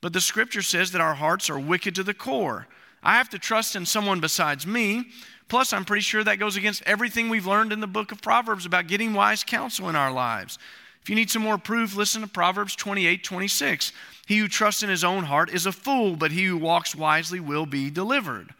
but 0.00 0.12
the 0.12 0.20
scripture 0.20 0.62
says 0.62 0.92
that 0.92 1.00
our 1.00 1.14
hearts 1.14 1.50
are 1.50 1.58
wicked 1.58 1.94
to 1.96 2.02
the 2.02 2.14
core. 2.14 2.66
I 3.02 3.16
have 3.16 3.28
to 3.30 3.38
trust 3.38 3.76
in 3.76 3.86
someone 3.86 4.20
besides 4.20 4.66
me. 4.66 5.06
Plus, 5.48 5.72
I'm 5.72 5.84
pretty 5.84 6.02
sure 6.02 6.22
that 6.24 6.38
goes 6.38 6.56
against 6.56 6.82
everything 6.86 7.28
we've 7.28 7.46
learned 7.46 7.72
in 7.72 7.80
the 7.80 7.86
book 7.86 8.12
of 8.12 8.22
Proverbs 8.22 8.66
about 8.66 8.86
getting 8.86 9.14
wise 9.14 9.44
counsel 9.44 9.88
in 9.88 9.96
our 9.96 10.12
lives. 10.12 10.58
If 11.02 11.08
you 11.08 11.14
need 11.14 11.30
some 11.30 11.42
more 11.42 11.58
proof, 11.58 11.96
listen 11.96 12.22
to 12.22 12.28
Proverbs 12.28 12.76
28 12.76 13.24
26. 13.24 13.92
He 14.26 14.38
who 14.38 14.48
trusts 14.48 14.82
in 14.82 14.90
his 14.90 15.02
own 15.02 15.24
heart 15.24 15.50
is 15.50 15.66
a 15.66 15.72
fool, 15.72 16.14
but 16.14 16.30
he 16.30 16.44
who 16.44 16.56
walks 16.56 16.94
wisely 16.94 17.40
will 17.40 17.66
be 17.66 17.90
delivered. 17.90 18.54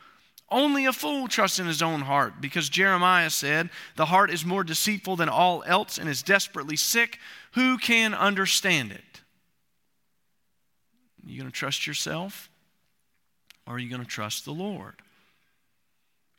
Only 0.51 0.85
a 0.85 0.93
fool 0.93 1.29
trusts 1.29 1.61
in 1.61 1.67
his 1.67 1.81
own 1.81 2.01
heart, 2.01 2.41
because 2.41 2.69
Jeremiah 2.69 3.31
said, 3.31 3.71
The 3.95 4.07
heart 4.07 4.33
is 4.33 4.45
more 4.45 4.65
deceitful 4.65 5.15
than 5.15 5.29
all 5.29 5.63
else 5.65 5.97
and 5.97 6.09
is 6.09 6.23
desperately 6.23 6.77
sick. 6.77 7.19
Who 7.53 7.79
can 7.79 8.15
understand 8.15 8.91
it? 8.91 9.21
You 11.25 11.39
going 11.39 11.51
to 11.51 11.57
trust 11.57 11.87
yourself? 11.87 12.51
Or 13.67 13.75
are 13.75 13.79
you 13.79 13.89
going 13.89 14.03
to 14.03 14.09
trust 14.09 14.45
the 14.45 14.53
Lord? 14.53 14.97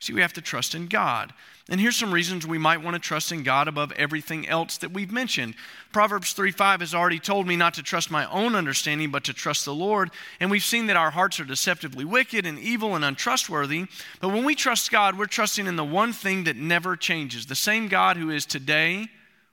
See, 0.02 0.12
we 0.12 0.20
have 0.20 0.32
to 0.32 0.40
trust 0.40 0.74
in 0.74 0.88
God. 0.88 1.32
And 1.68 1.80
here's 1.80 1.94
some 1.94 2.10
reasons 2.10 2.44
we 2.44 2.58
might 2.58 2.82
want 2.82 2.94
to 2.94 2.98
trust 2.98 3.30
in 3.30 3.44
God 3.44 3.68
above 3.68 3.92
everything 3.92 4.48
else 4.48 4.78
that 4.78 4.90
we've 4.90 5.12
mentioned. 5.12 5.54
Proverbs 5.92 6.32
3 6.32 6.50
5 6.50 6.80
has 6.80 6.92
already 6.92 7.20
told 7.20 7.46
me 7.46 7.54
not 7.54 7.74
to 7.74 7.84
trust 7.84 8.10
my 8.10 8.28
own 8.28 8.56
understanding, 8.56 9.12
but 9.12 9.22
to 9.22 9.32
trust 9.32 9.64
the 9.64 9.72
Lord. 9.72 10.10
And 10.40 10.50
we've 10.50 10.64
seen 10.64 10.86
that 10.86 10.96
our 10.96 11.12
hearts 11.12 11.38
are 11.38 11.44
deceptively 11.44 12.04
wicked 12.04 12.44
and 12.46 12.58
evil 12.58 12.96
and 12.96 13.04
untrustworthy. 13.04 13.86
But 14.20 14.30
when 14.30 14.42
we 14.42 14.56
trust 14.56 14.90
God, 14.90 15.16
we're 15.16 15.26
trusting 15.26 15.68
in 15.68 15.76
the 15.76 15.84
one 15.84 16.12
thing 16.12 16.42
that 16.44 16.56
never 16.56 16.96
changes 16.96 17.46
the 17.46 17.54
same 17.54 17.86
God 17.86 18.16
who 18.16 18.30
is 18.30 18.44
today, 18.44 19.06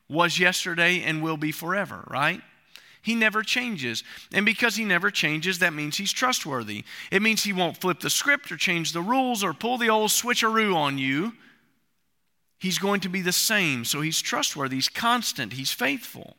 was 0.09 0.39
yesterday, 0.39 1.03
and 1.03 1.21
will 1.21 1.37
be 1.37 1.51
forever, 1.51 2.03
right? 2.09 2.41
He 3.01 3.15
never 3.15 3.43
changes. 3.43 4.03
And 4.33 4.45
because 4.45 4.75
he 4.75 4.83
never 4.83 5.09
changes, 5.09 5.59
that 5.59 5.73
means 5.73 5.97
he's 5.97 6.11
trustworthy. 6.11 6.83
It 7.11 7.21
means 7.21 7.43
he 7.43 7.53
won't 7.53 7.77
flip 7.77 7.99
the 7.99 8.09
script 8.09 8.51
or 8.51 8.57
change 8.57 8.91
the 8.91 9.01
rules 9.01 9.43
or 9.43 9.53
pull 9.53 9.77
the 9.77 9.89
old 9.89 10.11
switcheroo 10.11 10.75
on 10.75 10.97
you. 10.97 11.33
He's 12.59 12.77
going 12.77 12.99
to 13.01 13.09
be 13.09 13.21
the 13.21 13.31
same. 13.31 13.85
So 13.85 14.01
he's 14.01 14.21
trustworthy, 14.21 14.75
he's 14.75 14.89
constant, 14.89 15.53
he's 15.53 15.71
faithful. 15.71 16.35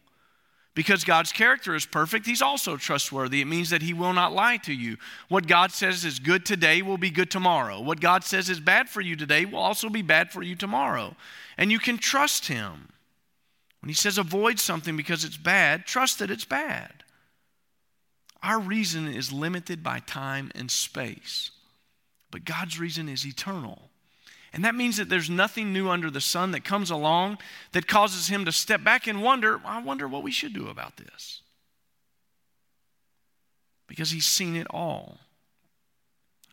Because 0.75 1.03
God's 1.03 1.33
character 1.33 1.75
is 1.75 1.85
perfect, 1.85 2.27
he's 2.27 2.43
also 2.43 2.77
trustworthy. 2.77 3.41
It 3.41 3.47
means 3.47 3.71
that 3.71 3.83
he 3.83 3.93
will 3.93 4.13
not 4.13 4.33
lie 4.33 4.59
to 4.59 4.73
you. 4.73 4.99
What 5.29 5.49
God 5.49 5.73
says 5.73 6.05
is 6.05 6.21
good 6.21 6.47
today 6.47 6.81
will 6.81 6.99
be 6.99 7.11
good 7.11 7.31
tomorrow. 7.31 7.81
What 7.81 8.01
God 8.01 8.23
says 8.23 8.49
is 8.49 8.61
bad 8.61 8.89
for 8.89 9.01
you 9.01 9.17
today 9.17 9.47
will 9.47 9.59
also 9.59 9.89
be 9.89 10.03
bad 10.03 10.31
for 10.31 10.43
you 10.43 10.55
tomorrow. 10.55 11.17
And 11.59 11.73
you 11.73 11.81
can 11.81 11.99
trust 11.99 12.47
him. 12.47 12.90
When 13.81 13.89
he 13.89 13.95
says 13.95 14.19
avoid 14.19 14.59
something 14.59 14.97
because 14.97 15.25
it's 15.25 15.37
bad, 15.37 15.87
trust 15.87 16.19
that 16.19 16.31
it's 16.31 16.45
bad. 16.45 17.05
Our 18.43 18.59
reason 18.59 19.07
is 19.09 19.33
limited 19.33 19.83
by 19.83 20.01
time 20.01 20.51
and 20.55 20.71
space, 20.71 21.51
but 22.31 22.45
God's 22.45 22.79
reason 22.79 23.09
is 23.09 23.27
eternal. 23.27 23.91
And 24.53 24.65
that 24.65 24.75
means 24.75 24.97
that 24.97 25.09
there's 25.09 25.31
nothing 25.31 25.73
new 25.73 25.89
under 25.89 26.11
the 26.11 26.21
sun 26.21 26.51
that 26.53 26.65
comes 26.65 26.91
along 26.91 27.39
that 27.73 27.87
causes 27.87 28.29
him 28.29 28.45
to 28.47 28.53
step 28.53 28.83
back 28.83 29.07
and 29.07 29.23
wonder, 29.23 29.61
I 29.65 29.81
wonder 29.83 30.09
what 30.09 30.23
we 30.23 30.33
should 30.33 30.55
do 30.55 30.69
about 30.69 30.97
this. 30.97 31.43
Because 33.87 34.11
he's 34.11 34.27
seen 34.27 34.57
it 34.57 34.67
all. 34.71 35.19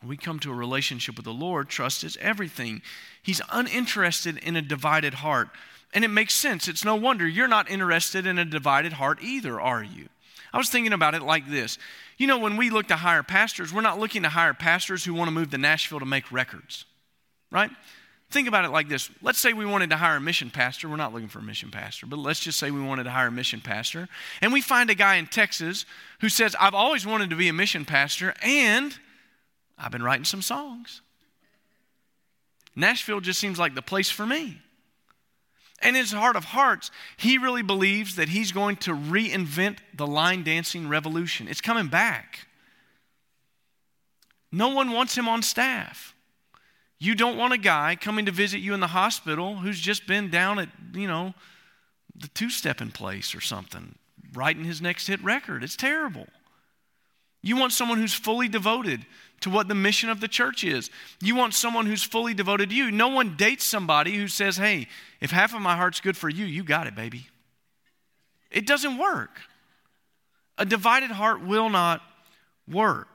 When 0.02 0.10
we 0.10 0.18
come 0.18 0.40
to 0.40 0.52
a 0.52 0.56
relationship 0.56 1.16
with 1.16 1.26
the 1.26 1.34
Lord, 1.34 1.70
trust 1.70 2.04
is 2.04 2.18
everything. 2.22 2.84
He's 3.24 3.42
uninterested 3.52 4.38
in 4.38 4.56
a 4.56 4.62
divided 4.62 5.16
heart. 5.16 5.50
And 5.94 6.04
it 6.04 6.10
makes 6.10 6.34
sense. 6.34 6.68
It's 6.68 6.84
no 6.84 6.96
wonder 6.96 7.28
you're 7.28 7.48
not 7.48 7.70
interested 7.70 8.26
in 8.26 8.38
a 8.38 8.46
divided 8.46 8.94
heart 8.94 9.20
either, 9.22 9.60
are 9.60 9.84
you? 9.84 10.10
I 10.54 10.58
was 10.58 10.70
thinking 10.70 10.94
about 10.94 11.16
it 11.16 11.22
like 11.22 11.50
this. 11.50 11.78
You 12.18 12.28
know, 12.28 12.40
when 12.40 12.58
we 12.58 12.70
look 12.70 12.88
to 12.88 12.96
hire 12.96 13.24
pastors, 13.24 13.74
we're 13.74 13.82
not 13.82 14.00
looking 14.00 14.24
to 14.24 14.30
hire 14.30 14.54
pastors 14.54 15.04
who 15.06 15.14
want 15.14 15.28
to 15.28 15.32
move 15.34 15.52
to 15.52 15.58
Nashville 15.58 16.00
to 16.00 16.06
make 16.06 16.32
records, 16.32 16.86
right? 17.52 17.72
Think 18.30 18.48
about 18.48 18.66
it 18.66 18.72
like 18.72 18.90
this. 18.90 19.10
Let's 19.22 19.40
say 19.40 19.54
we 19.54 19.66
wanted 19.66 19.90
to 19.92 19.98
hire 19.98 20.18
a 20.18 20.22
mission 20.22 20.50
pastor. 20.50 20.90
We're 20.90 20.98
not 20.98 21.14
looking 21.14 21.30
for 21.30 21.40
a 21.40 21.44
mission 21.44 21.72
pastor, 21.72 22.08
but 22.08 22.20
let's 22.20 22.42
just 22.42 22.60
say 22.60 22.72
we 22.72 22.82
wanted 22.82 23.04
to 23.04 23.12
hire 23.12 23.28
a 23.28 23.32
mission 23.32 23.62
pastor. 23.62 24.10
And 24.42 24.52
we 24.52 24.60
find 24.60 24.90
a 24.90 24.96
guy 24.96 25.16
in 25.16 25.28
Texas 25.28 25.86
who 26.20 26.28
says, 26.28 26.56
I've 26.60 26.74
always 26.74 27.06
wanted 27.06 27.30
to 27.30 27.38
be 27.38 27.48
a 27.48 27.54
mission 27.54 27.86
pastor 27.86 28.34
and 28.42 28.98
I've 29.78 29.92
been 29.92 30.04
writing 30.04 30.26
some 30.26 30.42
songs. 30.42 31.02
Nashville 32.76 33.22
just 33.22 33.40
seems 33.40 33.58
like 33.58 33.76
the 33.76 33.82
place 33.82 34.10
for 34.10 34.26
me. 34.26 34.60
And 35.80 35.96
in 35.96 36.02
his 36.02 36.12
heart 36.12 36.36
of 36.36 36.46
hearts, 36.46 36.90
he 37.18 37.38
really 37.38 37.62
believes 37.62 38.16
that 38.16 38.30
he's 38.30 38.52
going 38.52 38.78
to 38.78 38.92
reinvent 38.92 39.78
the 39.94 40.08
line 40.08 40.44
dancing 40.44 40.90
revolution. 40.90 41.48
It's 41.48 41.62
coming 41.62 41.88
back. 41.88 42.48
No 44.52 44.70
one 44.70 44.92
wants 44.92 45.16
him 45.16 45.28
on 45.28 45.44
staff. 45.44 46.16
You 47.00 47.14
don't 47.14 47.38
want 47.38 47.54
a 47.54 47.60
guy 47.60 47.96
coming 47.96 48.26
to 48.26 48.32
visit 48.32 48.60
you 48.60 48.74
in 48.74 48.80
the 48.80 48.88
hospital 48.88 49.58
who's 49.58 49.80
just 49.80 50.08
been 50.08 50.32
down 50.32 50.58
at, 50.58 50.70
you 50.94 51.08
know, 51.08 51.36
the 52.16 52.28
two 52.30 52.50
stepping 52.50 52.90
place 52.90 53.36
or 53.36 53.42
something, 53.42 53.96
writing 54.34 54.64
his 54.64 54.82
next 54.82 55.06
hit 55.06 55.24
record. 55.24 55.64
It's 55.64 55.76
terrible. 55.76 56.26
You 57.44 57.56
want 57.56 57.72
someone 57.72 58.00
who's 58.00 58.16
fully 58.16 58.48
devoted 58.48 59.06
to 59.42 59.50
what 59.50 59.68
the 59.68 59.76
mission 59.76 60.10
of 60.10 60.20
the 60.20 60.28
church 60.28 60.64
is. 60.64 60.90
You 61.22 61.36
want 61.36 61.54
someone 61.54 61.86
who's 61.86 62.04
fully 62.04 62.34
devoted 62.34 62.70
to 62.70 62.76
you. 62.76 62.92
No 62.92 63.08
one 63.08 63.36
dates 63.36 63.64
somebody 63.64 64.16
who 64.16 64.28
says, 64.28 64.58
hey, 64.58 64.88
if 65.22 65.32
half 65.32 65.54
of 65.54 65.62
my 65.62 65.76
heart's 65.76 66.00
good 66.00 66.18
for 66.18 66.30
you, 66.30 66.46
you 66.46 66.64
got 66.64 66.88
it, 66.88 66.96
baby. 66.96 67.28
It 68.50 68.66
doesn't 68.66 68.98
work. 68.98 69.42
A 70.58 70.66
divided 70.66 71.12
heart 71.12 71.46
will 71.46 71.70
not 71.70 72.02
work. 72.68 73.10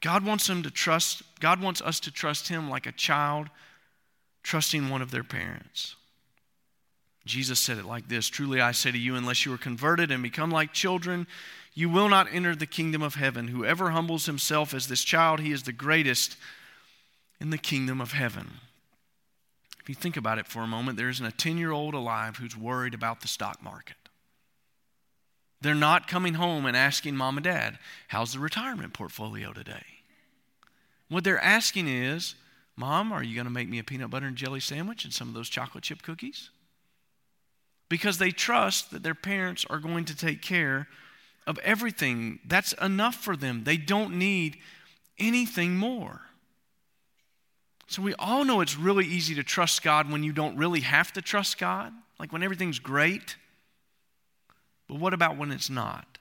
God 0.00 0.24
wants 0.24 0.46
them 0.46 0.62
to 0.62 0.70
trust, 0.70 1.22
God 1.40 1.60
wants 1.60 1.80
us 1.80 2.00
to 2.00 2.10
trust 2.10 2.48
Him 2.48 2.68
like 2.68 2.86
a 2.86 2.92
child 2.92 3.48
trusting 4.42 4.88
one 4.88 5.02
of 5.02 5.10
their 5.10 5.24
parents. 5.24 5.96
Jesus 7.24 7.58
said 7.58 7.78
it 7.78 7.86
like 7.86 8.08
this 8.08 8.28
Truly 8.28 8.60
I 8.60 8.72
say 8.72 8.92
to 8.92 8.98
you, 8.98 9.16
unless 9.16 9.44
you 9.44 9.52
are 9.52 9.58
converted 9.58 10.10
and 10.10 10.22
become 10.22 10.50
like 10.50 10.72
children, 10.72 11.26
you 11.74 11.88
will 11.88 12.08
not 12.08 12.32
enter 12.32 12.54
the 12.54 12.66
kingdom 12.66 13.02
of 13.02 13.16
heaven. 13.16 13.48
Whoever 13.48 13.90
humbles 13.90 14.26
himself 14.26 14.72
as 14.72 14.86
this 14.86 15.02
child, 15.02 15.40
he 15.40 15.50
is 15.50 15.64
the 15.64 15.72
greatest 15.72 16.36
in 17.40 17.50
the 17.50 17.58
kingdom 17.58 18.00
of 18.00 18.12
heaven. 18.12 18.60
If 19.80 19.88
you 19.88 19.94
think 19.94 20.16
about 20.16 20.38
it 20.38 20.46
for 20.46 20.60
a 20.60 20.68
moment, 20.68 20.96
there 20.96 21.08
isn't 21.10 21.26
a 21.26 21.32
10 21.32 21.58
year 21.58 21.72
old 21.72 21.94
alive 21.94 22.36
who's 22.36 22.56
worried 22.56 22.94
about 22.94 23.20
the 23.20 23.28
stock 23.28 23.62
market. 23.62 23.96
They're 25.60 25.74
not 25.74 26.08
coming 26.08 26.34
home 26.34 26.64
and 26.64 26.76
asking 26.76 27.16
mom 27.16 27.38
and 27.38 27.44
dad, 27.44 27.78
How's 28.08 28.32
the 28.32 28.38
retirement 28.38 28.92
portfolio 28.92 29.52
today? 29.52 29.84
What 31.08 31.24
they're 31.24 31.42
asking 31.42 31.88
is, 31.88 32.34
Mom, 32.76 33.12
are 33.12 33.22
you 33.22 33.34
going 33.34 33.46
to 33.46 33.52
make 33.52 33.68
me 33.68 33.78
a 33.78 33.84
peanut 33.84 34.10
butter 34.10 34.26
and 34.26 34.36
jelly 34.36 34.60
sandwich 34.60 35.04
and 35.04 35.12
some 35.12 35.28
of 35.28 35.34
those 35.34 35.48
chocolate 35.48 35.84
chip 35.84 36.02
cookies? 36.02 36.50
Because 37.88 38.18
they 38.18 38.30
trust 38.30 38.90
that 38.90 39.02
their 39.02 39.14
parents 39.14 39.64
are 39.68 39.78
going 39.78 40.04
to 40.06 40.16
take 40.16 40.42
care 40.42 40.88
of 41.46 41.58
everything. 41.58 42.40
That's 42.46 42.72
enough 42.74 43.16
for 43.16 43.36
them. 43.36 43.64
They 43.64 43.76
don't 43.76 44.18
need 44.18 44.58
anything 45.18 45.76
more. 45.76 46.22
So 47.86 48.02
we 48.02 48.14
all 48.14 48.44
know 48.44 48.60
it's 48.60 48.78
really 48.78 49.06
easy 49.06 49.34
to 49.34 49.42
trust 49.42 49.82
God 49.82 50.10
when 50.10 50.22
you 50.22 50.32
don't 50.32 50.56
really 50.56 50.80
have 50.80 51.12
to 51.12 51.22
trust 51.22 51.58
God, 51.58 51.92
like 52.18 52.32
when 52.32 52.42
everything's 52.42 52.78
great. 52.78 53.36
But 54.88 54.98
what 54.98 55.14
about 55.14 55.36
when 55.36 55.50
it's 55.50 55.70
not? 55.70 56.18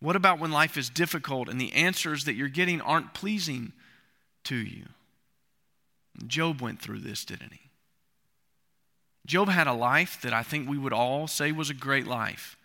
What 0.00 0.16
about 0.16 0.38
when 0.38 0.50
life 0.50 0.76
is 0.76 0.88
difficult 0.88 1.48
and 1.48 1.60
the 1.60 1.72
answers 1.72 2.24
that 2.24 2.34
you're 2.34 2.48
getting 2.48 2.80
aren't 2.80 3.14
pleasing 3.14 3.72
to 4.44 4.56
you? 4.56 4.86
Job 6.26 6.60
went 6.60 6.80
through 6.80 7.00
this, 7.00 7.24
didn't 7.24 7.52
he? 7.52 7.70
Job 9.26 9.48
had 9.48 9.66
a 9.66 9.72
life 9.72 10.20
that 10.22 10.32
I 10.32 10.42
think 10.42 10.68
we 10.68 10.78
would 10.78 10.92
all 10.92 11.26
say 11.26 11.52
was 11.52 11.70
a 11.70 11.74
great 11.74 12.06
life. 12.06 12.56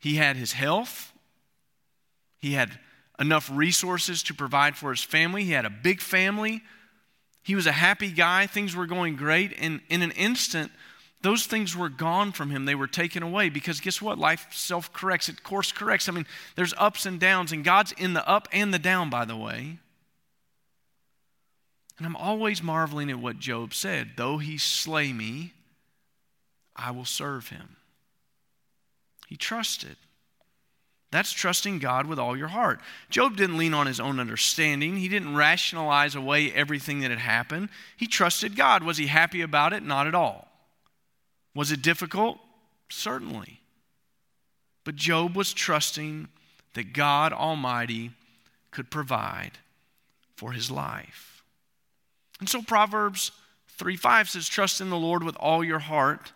He 0.00 0.16
had 0.16 0.36
his 0.36 0.52
health, 0.52 1.12
he 2.38 2.52
had 2.52 2.78
enough 3.18 3.50
resources 3.52 4.22
to 4.24 4.34
provide 4.34 4.76
for 4.76 4.90
his 4.90 5.04
family, 5.04 5.44
he 5.44 5.52
had 5.52 5.66
a 5.66 5.70
big 5.70 6.00
family. 6.00 6.62
He 7.42 7.54
was 7.54 7.66
a 7.66 7.72
happy 7.72 8.10
guy, 8.10 8.46
things 8.46 8.76
were 8.76 8.86
going 8.86 9.16
great, 9.16 9.54
and 9.58 9.80
in 9.88 10.02
an 10.02 10.10
instant, 10.12 10.70
those 11.22 11.46
things 11.46 11.76
were 11.76 11.88
gone 11.88 12.32
from 12.32 12.50
him. 12.50 12.64
They 12.64 12.74
were 12.74 12.86
taken 12.86 13.22
away 13.22 13.48
because 13.48 13.80
guess 13.80 14.00
what? 14.00 14.18
Life 14.18 14.46
self 14.52 14.92
corrects, 14.92 15.28
it 15.28 15.42
course 15.42 15.72
corrects. 15.72 16.08
I 16.08 16.12
mean, 16.12 16.26
there's 16.56 16.74
ups 16.76 17.06
and 17.06 17.20
downs, 17.20 17.52
and 17.52 17.64
God's 17.64 17.92
in 17.92 18.14
the 18.14 18.26
up 18.28 18.48
and 18.52 18.72
the 18.72 18.78
down, 18.78 19.10
by 19.10 19.24
the 19.24 19.36
way. 19.36 19.78
And 21.98 22.06
I'm 22.06 22.16
always 22.16 22.62
marveling 22.62 23.10
at 23.10 23.18
what 23.18 23.38
Job 23.38 23.74
said 23.74 24.12
though 24.16 24.38
he 24.38 24.56
slay 24.56 25.12
me, 25.12 25.52
I 26.74 26.90
will 26.90 27.04
serve 27.04 27.48
him. 27.48 27.76
He 29.30 29.36
trusted. 29.36 29.96
That's 31.12 31.32
trusting 31.32 31.78
God 31.78 32.06
with 32.06 32.18
all 32.18 32.36
your 32.36 32.48
heart. 32.48 32.80
Job 33.08 33.36
didn't 33.36 33.58
lean 33.58 33.74
on 33.74 33.86
his 33.86 34.00
own 34.00 34.20
understanding. 34.20 34.96
He 34.96 35.08
didn't 35.08 35.36
rationalize 35.36 36.14
away 36.14 36.52
everything 36.52 37.00
that 37.00 37.10
had 37.10 37.20
happened. 37.20 37.68
He 37.96 38.06
trusted 38.06 38.56
God. 38.56 38.82
Was 38.82 38.98
he 38.98 39.06
happy 39.06 39.40
about 39.40 39.72
it? 39.72 39.84
Not 39.84 40.08
at 40.08 40.14
all. 40.14 40.48
Was 41.54 41.70
it 41.70 41.80
difficult? 41.80 42.38
Certainly. 42.88 43.60
But 44.84 44.96
Job 44.96 45.36
was 45.36 45.52
trusting 45.52 46.28
that 46.74 46.92
God 46.92 47.32
Almighty 47.32 48.10
could 48.72 48.90
provide 48.90 49.58
for 50.34 50.52
his 50.52 50.70
life. 50.70 51.44
And 52.40 52.48
so 52.48 52.62
Proverbs 52.62 53.30
3 53.78 53.96
5 53.96 54.28
says, 54.28 54.48
Trust 54.48 54.80
in 54.80 54.90
the 54.90 54.96
Lord 54.96 55.22
with 55.22 55.36
all 55.36 55.62
your 55.62 55.78
heart 55.78 56.32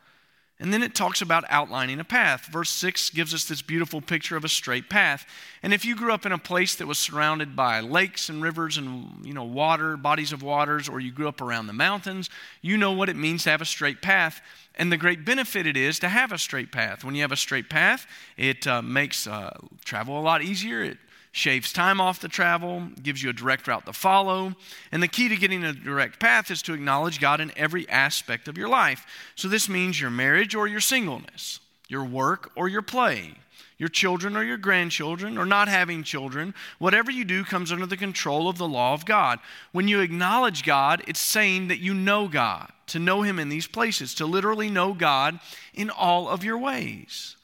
and 0.65 0.73
then 0.73 0.83
it 0.83 0.95
talks 0.95 1.21
about 1.21 1.45
outlining 1.51 2.01
a 2.01 2.05
path. 2.05 2.47
Verse 2.47 2.71
6 2.71 3.11
gives 3.11 3.35
us 3.35 3.45
this 3.45 3.61
beautiful 3.61 4.01
picture 4.01 4.35
of 4.35 4.47
a 4.47 4.49
straight 4.49 4.89
path. 4.89 5.27
And 5.63 5.75
if 5.75 5.85
you 5.85 5.95
grew 5.95 6.11
up 6.11 6.25
in 6.25 6.33
a 6.33 6.39
place 6.39 6.75
that 6.77 6.87
was 6.87 6.99
surrounded 6.99 7.55
by 7.55 7.81
lakes 7.81 8.31
and 8.31 8.43
rivers 8.43 8.79
and 8.79 9.27
you 9.27 9.35
know 9.35 9.45
water, 9.45 9.99
bodies 9.99 10.33
of 10.33 10.43
waters, 10.43 10.89
or 10.89 11.01
you 11.01 11.13
grew 11.13 11.29
up 11.29 11.43
around 11.43 11.67
the 11.67 11.75
mountains, 11.75 12.31
you 12.63 12.79
know 12.79 12.93
what 12.93 13.11
it 13.11 13.17
means 13.17 13.45
to 13.45 13.51
have 13.51 13.61
a 13.61 13.67
straight 13.67 14.01
path. 14.01 14.41
And 14.75 14.91
the 14.91 14.97
great 14.97 15.27
benefit 15.27 15.67
it 15.67 15.77
is 15.77 15.99
to 15.99 16.09
have 16.09 16.33
a 16.33 16.39
straight 16.39 16.73
path. 16.73 17.05
When 17.05 17.15
you 17.15 17.21
have 17.21 17.33
a 17.33 17.37
straight 17.37 17.69
path, 17.69 18.07
it 18.39 18.67
uh, 18.67 18.81
makes 18.81 19.27
uh, 19.27 19.55
travel 19.85 20.19
a 20.19 20.23
lot 20.23 20.41
easier. 20.41 20.83
It 20.83 20.97
shaves 21.35 21.73
time 21.73 22.01
off 22.01 22.21
the 22.21 22.29
travel, 22.29 22.87
gives 23.03 23.21
you 23.21 23.29
a 23.29 23.33
direct 23.33 23.67
route 23.67 23.85
to 23.85 23.93
follow. 23.93 24.55
And 24.93 25.03
the 25.03 25.09
key 25.09 25.29
to 25.29 25.37
getting 25.37 25.65
a 25.65 25.73
direct 25.73 26.21
path 26.21 26.49
is 26.49 26.63
to 26.63 26.75
acknowledge 26.75 27.21
God 27.21 27.41
in 27.41 27.51
every 27.57 27.89
aspect 27.89 28.47
of 28.47 28.57
your 28.57 28.69
life. 28.69 29.05
So 29.35 29.49
this 29.49 29.69
means 29.69 30.01
your 30.01 30.11
marriage 30.11 30.55
or 30.55 30.69
your 30.69 30.81
singleness, 30.81 31.59
your 31.89 32.05
work 32.05 32.53
or 32.55 32.69
your 32.69 32.83
play, 32.83 33.35
your 33.79 33.89
children 33.89 34.37
or 34.37 34.45
your 34.45 34.57
grandchildren, 34.57 35.37
or 35.37 35.45
not 35.45 35.67
having 35.67 36.05
children. 36.05 36.55
Whatever 36.79 37.11
you 37.11 37.25
do 37.25 37.43
comes 37.43 37.73
under 37.73 37.87
the 37.87 37.97
control 37.97 38.49
of 38.49 38.57
the 38.57 38.69
law 38.69 38.95
of 38.95 39.05
God. 39.05 39.41
When 39.73 39.89
you 39.89 40.03
acknowledge 40.03 40.63
God, 40.63 41.03
it's 41.09 41.19
saying 41.19 41.67
that 41.67 41.81
you 41.81 41.95
know 41.95 42.29
God, 42.29 42.71
to 42.87 43.01
know 43.01 43.23
Him 43.23 43.41
in 43.41 43.49
these 43.49 43.67
places, 43.67 44.15
to 44.15 44.25
literally 44.25 44.71
know 44.71 44.95
God 44.95 45.41
in 45.75 45.91
all 45.91 46.29
of 46.29 46.45
your 46.45 46.59
ways. 46.59 47.35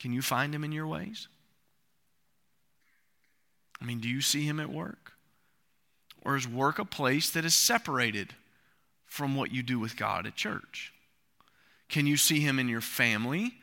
Can 0.00 0.12
you 0.12 0.22
find 0.22 0.52
Him 0.52 0.64
in 0.64 0.72
your 0.72 0.88
ways? 0.88 1.28
I 3.80 3.84
mean, 3.84 4.00
do 4.00 4.08
you 4.08 4.20
see 4.20 4.44
him 4.44 4.60
at 4.60 4.70
work? 4.70 5.12
Or 6.24 6.36
is 6.36 6.48
work 6.48 6.78
a 6.78 6.84
place 6.84 7.30
that 7.30 7.44
is 7.44 7.54
separated 7.54 8.34
from 9.04 9.36
what 9.36 9.52
you 9.52 9.62
do 9.62 9.78
with 9.78 9.96
God 9.96 10.26
at 10.26 10.34
church? 10.34 10.92
Can 11.88 12.06
you 12.06 12.16
see 12.16 12.40
him 12.40 12.58
in 12.58 12.68
your 12.68 12.80
family? 12.80 13.54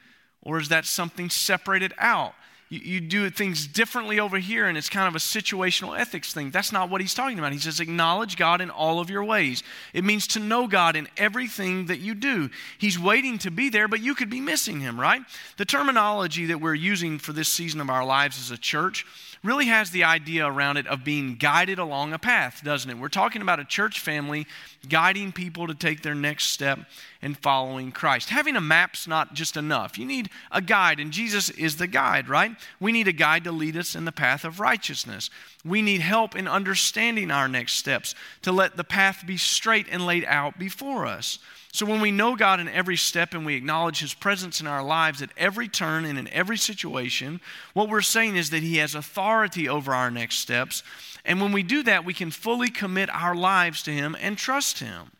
Or 0.41 0.59
is 0.59 0.69
that 0.69 0.85
something 0.85 1.29
separated 1.29 1.93
out? 1.97 2.33
You, 2.69 2.79
you 2.79 3.01
do 3.01 3.29
things 3.29 3.67
differently 3.67 4.19
over 4.19 4.37
here, 4.39 4.65
and 4.67 4.77
it's 4.77 4.89
kind 4.89 5.07
of 5.07 5.15
a 5.15 5.19
situational 5.19 5.97
ethics 5.97 6.33
thing. 6.33 6.51
That's 6.51 6.71
not 6.71 6.89
what 6.89 7.01
he's 7.01 7.13
talking 7.13 7.37
about. 7.37 7.51
He 7.51 7.59
says, 7.59 7.79
acknowledge 7.79 8.37
God 8.37 8.61
in 8.61 8.69
all 8.69 8.99
of 8.99 9.09
your 9.09 9.23
ways. 9.23 9.61
It 9.93 10.03
means 10.03 10.25
to 10.27 10.39
know 10.39 10.67
God 10.67 10.95
in 10.95 11.07
everything 11.17 11.85
that 11.87 11.99
you 11.99 12.15
do. 12.15 12.49
He's 12.77 12.97
waiting 12.97 13.37
to 13.39 13.51
be 13.51 13.69
there, 13.69 13.87
but 13.87 14.01
you 14.01 14.15
could 14.15 14.29
be 14.29 14.41
missing 14.41 14.79
him, 14.79 14.99
right? 14.99 15.21
The 15.57 15.65
terminology 15.65 16.47
that 16.47 16.61
we're 16.61 16.73
using 16.73 17.19
for 17.19 17.33
this 17.33 17.49
season 17.49 17.81
of 17.81 17.89
our 17.89 18.05
lives 18.05 18.39
as 18.39 18.51
a 18.51 18.57
church 18.57 19.05
really 19.43 19.65
has 19.65 19.91
the 19.91 20.03
idea 20.03 20.45
around 20.45 20.77
it 20.77 20.87
of 20.87 21.03
being 21.03 21.35
guided 21.35 21.77
along 21.77 22.13
a 22.13 22.19
path, 22.19 22.61
doesn't 22.63 22.89
it? 22.89 22.97
We're 22.97 23.09
talking 23.09 23.41
about 23.41 23.59
a 23.59 23.65
church 23.65 23.99
family 23.99 24.47
guiding 24.87 25.31
people 25.31 25.67
to 25.67 25.75
take 25.75 26.01
their 26.01 26.15
next 26.15 26.45
step 26.45 26.79
in 27.21 27.35
following 27.35 27.91
Christ. 27.91 28.29
Having 28.29 28.55
a 28.55 28.61
map's 28.61 29.07
not 29.07 29.33
just 29.33 29.57
enough. 29.57 29.97
You 29.97 30.05
need 30.05 30.29
a 30.51 30.61
guide, 30.61 30.99
and 30.99 31.11
Jesus 31.11 31.49
is 31.49 31.77
the 31.77 31.87
guide, 31.87 32.29
right? 32.29 32.51
We 32.79 32.91
need 32.91 33.07
a 33.07 33.13
guide 33.13 33.43
to 33.43 33.51
lead 33.51 33.75
us 33.75 33.95
in 33.95 34.05
the 34.05 34.11
path 34.11 34.45
of 34.45 34.59
righteousness. 34.59 35.29
We 35.65 35.81
need 35.81 36.01
help 36.01 36.35
in 36.35 36.47
understanding 36.47 37.29
our 37.29 37.47
next 37.47 37.73
steps 37.73 38.15
to 38.43 38.51
let 38.51 38.77
the 38.77 38.83
path 38.83 39.23
be 39.25 39.37
straight 39.37 39.87
and 39.91 40.05
laid 40.05 40.25
out 40.25 40.57
before 40.57 41.05
us. 41.05 41.39
So 41.73 41.87
when 41.87 42.01
we 42.01 42.11
know 42.11 42.35
God 42.35 42.59
in 42.59 42.69
every 42.69 42.95
step 42.95 43.33
and 43.33 43.47
we 43.47 43.55
acknowledge 43.55 43.99
His 43.99 44.13
presence 44.13 44.61
in 44.61 44.67
our 44.67 44.83
lives 44.83 45.23
at 45.23 45.31
every 45.35 45.67
turn 45.67 46.05
and 46.05 46.19
in 46.19 46.27
every 46.27 46.57
situation, 46.57 47.41
what 47.73 47.89
we're 47.89 48.01
saying 48.01 48.35
is 48.35 48.51
that 48.51 48.61
He 48.61 48.77
has 48.77 48.93
authority 48.93 49.67
over 49.67 49.91
our 49.91 50.11
next 50.11 50.35
steps. 50.35 50.83
And 51.25 51.41
when 51.41 51.51
we 51.51 51.63
do 51.63 51.81
that, 51.81 52.05
we 52.05 52.13
can 52.13 52.29
fully 52.29 52.69
commit 52.69 53.09
our 53.09 53.33
lives 53.33 53.81
to 53.83 53.91
Him 53.91 54.15
and 54.21 54.37
trust 54.37 54.79
Him. 54.79 55.13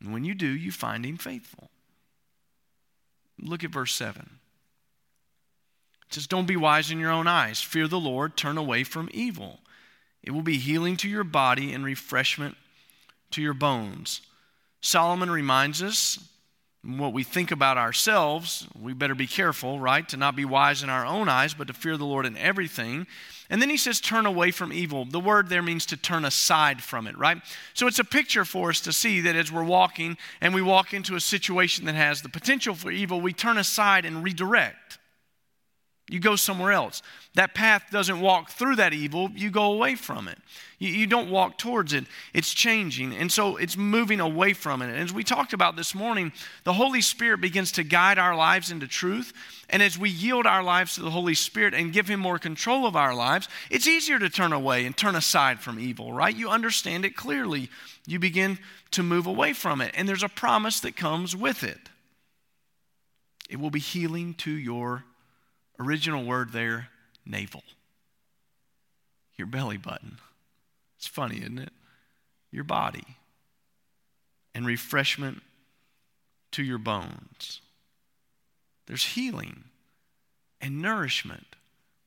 And 0.00 0.14
when 0.14 0.24
you 0.24 0.34
do, 0.34 0.46
you 0.46 0.72
find 0.72 1.04
Him 1.04 1.18
faithful. 1.18 1.68
Look 3.38 3.62
at 3.62 3.70
verse 3.70 3.94
7. 3.94 4.30
It 6.06 6.14
says, 6.14 6.26
Don't 6.26 6.46
be 6.46 6.56
wise 6.56 6.90
in 6.90 6.98
your 6.98 7.10
own 7.10 7.26
eyes. 7.26 7.60
Fear 7.60 7.88
the 7.88 8.00
Lord, 8.00 8.34
turn 8.34 8.56
away 8.56 8.82
from 8.82 9.10
evil. 9.12 9.60
It 10.22 10.30
will 10.30 10.40
be 10.40 10.56
healing 10.56 10.96
to 10.98 11.08
your 11.08 11.24
body 11.24 11.74
and 11.74 11.84
refreshment 11.84 12.56
to 13.32 13.42
your 13.42 13.54
bones. 13.54 14.22
Solomon 14.80 15.30
reminds 15.30 15.82
us 15.82 16.18
what 16.82 17.12
we 17.12 17.22
think 17.22 17.50
about 17.50 17.76
ourselves, 17.76 18.66
we 18.80 18.94
better 18.94 19.14
be 19.14 19.26
careful, 19.26 19.78
right? 19.78 20.08
To 20.08 20.16
not 20.16 20.34
be 20.34 20.46
wise 20.46 20.82
in 20.82 20.88
our 20.88 21.04
own 21.04 21.28
eyes, 21.28 21.52
but 21.52 21.66
to 21.66 21.74
fear 21.74 21.98
the 21.98 22.06
Lord 22.06 22.24
in 22.24 22.38
everything. 22.38 23.06
And 23.50 23.60
then 23.60 23.68
he 23.68 23.76
says, 23.76 24.00
turn 24.00 24.24
away 24.24 24.50
from 24.50 24.72
evil. 24.72 25.04
The 25.04 25.20
word 25.20 25.50
there 25.50 25.60
means 25.60 25.84
to 25.86 25.96
turn 25.98 26.24
aside 26.24 26.82
from 26.82 27.06
it, 27.06 27.18
right? 27.18 27.42
So 27.74 27.86
it's 27.86 27.98
a 27.98 28.04
picture 28.04 28.46
for 28.46 28.70
us 28.70 28.80
to 28.82 28.92
see 28.92 29.20
that 29.22 29.36
as 29.36 29.52
we're 29.52 29.64
walking 29.64 30.16
and 30.40 30.54
we 30.54 30.62
walk 30.62 30.94
into 30.94 31.16
a 31.16 31.20
situation 31.20 31.84
that 31.84 31.96
has 31.96 32.22
the 32.22 32.28
potential 32.30 32.74
for 32.74 32.90
evil, 32.90 33.20
we 33.20 33.34
turn 33.34 33.58
aside 33.58 34.06
and 34.06 34.24
redirect. 34.24 34.89
You 36.10 36.18
go 36.18 36.34
somewhere 36.34 36.72
else. 36.72 37.02
That 37.34 37.54
path 37.54 37.84
doesn't 37.92 38.20
walk 38.20 38.50
through 38.50 38.76
that 38.76 38.92
evil, 38.92 39.30
you 39.32 39.48
go 39.48 39.72
away 39.72 39.94
from 39.94 40.26
it. 40.26 40.38
You, 40.80 40.88
you, 40.88 41.06
don't 41.06 41.30
walk 41.30 41.56
towards 41.56 41.92
it. 41.92 42.04
It's 42.34 42.52
changing. 42.52 43.14
And 43.14 43.30
so 43.30 43.56
it's 43.56 43.76
moving 43.76 44.18
away 44.18 44.52
from 44.54 44.82
it. 44.82 44.86
And 44.86 44.96
as 44.96 45.12
we 45.12 45.22
talked 45.22 45.52
about 45.52 45.76
this 45.76 45.94
morning, 45.94 46.32
the 46.64 46.72
Holy 46.72 47.00
Spirit 47.00 47.40
begins 47.40 47.70
to 47.72 47.84
guide 47.84 48.18
our 48.18 48.34
lives 48.34 48.72
into 48.72 48.88
truth. 48.88 49.32
And 49.68 49.82
as 49.84 49.96
we 49.96 50.10
yield 50.10 50.46
our 50.46 50.64
lives 50.64 50.96
to 50.96 51.02
the 51.02 51.10
Holy 51.10 51.34
Spirit 51.34 51.74
and 51.74 51.92
give 51.92 52.08
Him 52.08 52.18
more 52.18 52.40
control 52.40 52.86
of 52.86 52.96
our 52.96 53.14
lives, 53.14 53.48
it's 53.70 53.86
easier 53.86 54.18
to 54.18 54.28
turn 54.28 54.52
away 54.52 54.86
and 54.86 54.96
turn 54.96 55.14
aside 55.14 55.60
from 55.60 55.78
evil, 55.78 56.12
right? 56.12 56.34
You 56.34 56.48
understand 56.48 57.04
it 57.04 57.14
clearly. 57.14 57.70
You 58.04 58.18
begin 58.18 58.58
to 58.92 59.04
move 59.04 59.28
away 59.28 59.52
from 59.52 59.80
it. 59.80 59.92
And 59.94 60.08
there's 60.08 60.24
a 60.24 60.28
promise 60.28 60.80
that 60.80 60.96
comes 60.96 61.36
with 61.36 61.62
it. 61.62 61.88
It 63.48 63.60
will 63.60 63.70
be 63.70 63.78
healing 63.78 64.34
to 64.34 64.50
your 64.50 65.04
original 65.80 66.24
word 66.24 66.52
there, 66.52 66.88
navel, 67.24 67.64
your 69.36 69.46
belly 69.46 69.78
button. 69.78 70.18
It's 70.98 71.06
funny, 71.06 71.38
isn't 71.38 71.58
it? 71.58 71.72
Your 72.52 72.64
body. 72.64 73.04
And 74.54 74.66
refreshment 74.66 75.42
to 76.52 76.62
your 76.62 76.78
bones. 76.78 77.60
There's 78.86 79.04
healing 79.04 79.64
and 80.60 80.82
nourishment 80.82 81.46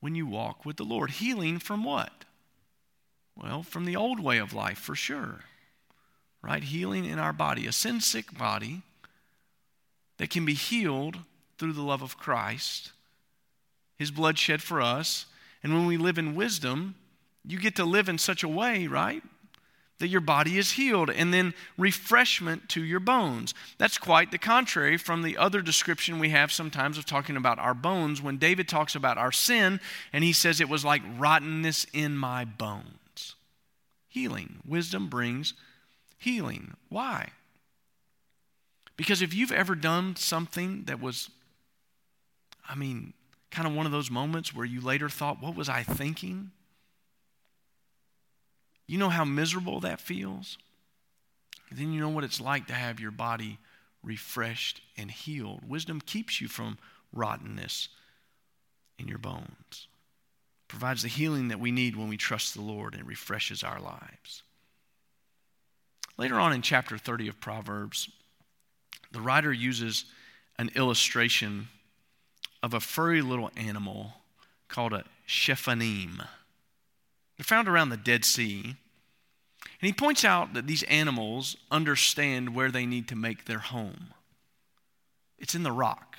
when 0.00 0.14
you 0.14 0.26
walk 0.26 0.64
with 0.64 0.76
the 0.76 0.84
Lord. 0.84 1.10
Healing 1.10 1.58
from 1.58 1.82
what? 1.82 2.24
Well, 3.36 3.62
from 3.62 3.84
the 3.84 3.96
old 3.96 4.20
way 4.20 4.38
of 4.38 4.52
life, 4.52 4.78
for 4.78 4.94
sure. 4.94 5.40
Right? 6.42 6.62
Healing 6.62 7.04
in 7.04 7.18
our 7.18 7.32
body, 7.32 7.66
a 7.66 7.72
sin 7.72 8.00
sick 8.00 8.36
body 8.36 8.82
that 10.18 10.30
can 10.30 10.44
be 10.44 10.54
healed 10.54 11.18
through 11.58 11.72
the 11.72 11.82
love 11.82 12.02
of 12.02 12.18
Christ, 12.18 12.92
His 13.98 14.10
blood 14.10 14.38
shed 14.38 14.62
for 14.62 14.80
us. 14.80 15.26
And 15.62 15.74
when 15.74 15.86
we 15.86 15.96
live 15.96 16.18
in 16.18 16.34
wisdom, 16.34 16.94
you 17.46 17.58
get 17.58 17.76
to 17.76 17.84
live 17.84 18.08
in 18.08 18.18
such 18.18 18.42
a 18.42 18.48
way, 18.48 18.86
right? 18.86 19.22
that 19.98 20.08
your 20.08 20.20
body 20.20 20.58
is 20.58 20.72
healed, 20.72 21.08
and 21.08 21.32
then 21.32 21.54
refreshment 21.78 22.68
to 22.68 22.82
your 22.82 23.00
bones. 23.00 23.54
That's 23.78 23.96
quite 23.96 24.30
the 24.30 24.38
contrary 24.38 24.96
from 24.96 25.22
the 25.22 25.36
other 25.36 25.62
description 25.62 26.18
we 26.18 26.30
have 26.30 26.52
sometimes 26.52 26.98
of 26.98 27.06
talking 27.06 27.36
about 27.36 27.58
our 27.58 27.74
bones 27.74 28.20
when 28.20 28.38
David 28.38 28.68
talks 28.68 28.94
about 28.94 29.18
our 29.18 29.32
sin 29.32 29.80
and 30.12 30.24
he 30.24 30.32
says 30.32 30.60
it 30.60 30.68
was 30.68 30.84
like 30.84 31.02
rottenness 31.16 31.86
in 31.92 32.16
my 32.16 32.44
bones. 32.44 33.36
Healing. 34.08 34.60
Wisdom 34.66 35.08
brings 35.08 35.54
healing. 36.18 36.74
Why? 36.88 37.28
Because 38.96 39.22
if 39.22 39.32
you've 39.32 39.52
ever 39.52 39.74
done 39.74 40.16
something 40.16 40.84
that 40.84 41.00
was, 41.00 41.30
I 42.68 42.74
mean, 42.74 43.12
kind 43.54 43.68
of 43.68 43.74
one 43.74 43.86
of 43.86 43.92
those 43.92 44.10
moments 44.10 44.54
where 44.54 44.66
you 44.66 44.80
later 44.80 45.08
thought, 45.08 45.40
what 45.40 45.54
was 45.54 45.68
I 45.68 45.84
thinking? 45.84 46.50
You 48.86 48.98
know 48.98 49.10
how 49.10 49.24
miserable 49.24 49.80
that 49.80 50.00
feels? 50.00 50.58
Then 51.70 51.92
you 51.92 52.00
know 52.00 52.08
what 52.08 52.24
it's 52.24 52.40
like 52.40 52.66
to 52.66 52.74
have 52.74 52.98
your 52.98 53.12
body 53.12 53.58
refreshed 54.02 54.80
and 54.98 55.10
healed. 55.10 55.60
Wisdom 55.66 56.00
keeps 56.00 56.40
you 56.40 56.48
from 56.48 56.78
rottenness 57.12 57.88
in 58.98 59.08
your 59.08 59.18
bones, 59.18 59.86
provides 60.68 61.02
the 61.02 61.08
healing 61.08 61.48
that 61.48 61.60
we 61.60 61.70
need 61.70 61.96
when 61.96 62.08
we 62.08 62.16
trust 62.16 62.54
the 62.54 62.60
Lord, 62.60 62.94
and 62.94 63.06
refreshes 63.06 63.62
our 63.62 63.80
lives. 63.80 64.42
Later 66.18 66.38
on 66.38 66.52
in 66.52 66.62
chapter 66.62 66.98
30 66.98 67.28
of 67.28 67.40
Proverbs, 67.40 68.08
the 69.12 69.20
writer 69.20 69.52
uses 69.52 70.04
an 70.58 70.70
illustration 70.74 71.68
of 72.64 72.72
a 72.72 72.80
furry 72.80 73.20
little 73.20 73.50
animal 73.58 74.14
called 74.68 74.94
a 74.94 75.04
shephanim. 75.28 76.16
They're 77.36 77.44
found 77.44 77.68
around 77.68 77.90
the 77.90 77.98
Dead 77.98 78.24
Sea. 78.24 78.62
And 78.64 79.86
he 79.86 79.92
points 79.92 80.24
out 80.24 80.54
that 80.54 80.66
these 80.66 80.82
animals 80.84 81.58
understand 81.70 82.54
where 82.54 82.70
they 82.70 82.86
need 82.86 83.06
to 83.08 83.16
make 83.16 83.44
their 83.44 83.58
home. 83.58 84.14
It's 85.38 85.54
in 85.54 85.62
the 85.62 85.72
rock. 85.72 86.16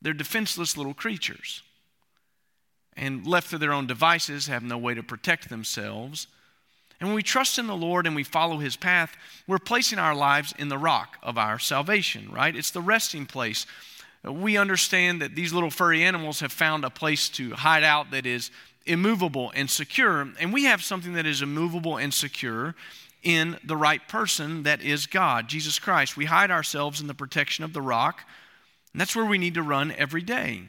They're 0.00 0.12
defenseless 0.12 0.76
little 0.76 0.94
creatures. 0.94 1.64
And 2.96 3.26
left 3.26 3.50
to 3.50 3.58
their 3.58 3.72
own 3.72 3.88
devices, 3.88 4.46
have 4.46 4.62
no 4.62 4.78
way 4.78 4.94
to 4.94 5.02
protect 5.02 5.48
themselves. 5.48 6.28
And 7.00 7.08
when 7.08 7.16
we 7.16 7.24
trust 7.24 7.58
in 7.58 7.66
the 7.66 7.74
Lord 7.74 8.06
and 8.06 8.14
we 8.14 8.22
follow 8.22 8.58
his 8.58 8.76
path, 8.76 9.16
we're 9.48 9.58
placing 9.58 9.98
our 9.98 10.14
lives 10.14 10.54
in 10.60 10.68
the 10.68 10.78
rock 10.78 11.16
of 11.24 11.36
our 11.36 11.58
salvation, 11.58 12.30
right? 12.30 12.54
It's 12.54 12.70
the 12.70 12.80
resting 12.80 13.26
place. 13.26 13.66
We 14.26 14.56
understand 14.56 15.22
that 15.22 15.34
these 15.34 15.52
little 15.52 15.70
furry 15.70 16.02
animals 16.02 16.40
have 16.40 16.52
found 16.52 16.84
a 16.84 16.90
place 16.90 17.28
to 17.30 17.52
hide 17.52 17.84
out 17.84 18.10
that 18.10 18.26
is 18.26 18.50
immovable 18.84 19.52
and 19.54 19.70
secure. 19.70 20.28
And 20.40 20.52
we 20.52 20.64
have 20.64 20.82
something 20.82 21.12
that 21.14 21.26
is 21.26 21.42
immovable 21.42 21.96
and 21.96 22.12
secure 22.12 22.74
in 23.22 23.58
the 23.64 23.76
right 23.76 24.06
person 24.08 24.62
that 24.62 24.82
is 24.82 25.06
God, 25.06 25.48
Jesus 25.48 25.78
Christ. 25.78 26.16
We 26.16 26.26
hide 26.26 26.50
ourselves 26.50 27.00
in 27.00 27.06
the 27.06 27.14
protection 27.14 27.64
of 27.64 27.72
the 27.72 27.82
rock, 27.82 28.22
and 28.92 29.00
that's 29.00 29.16
where 29.16 29.24
we 29.24 29.38
need 29.38 29.54
to 29.54 29.62
run 29.62 29.92
every 29.92 30.22
day. 30.22 30.68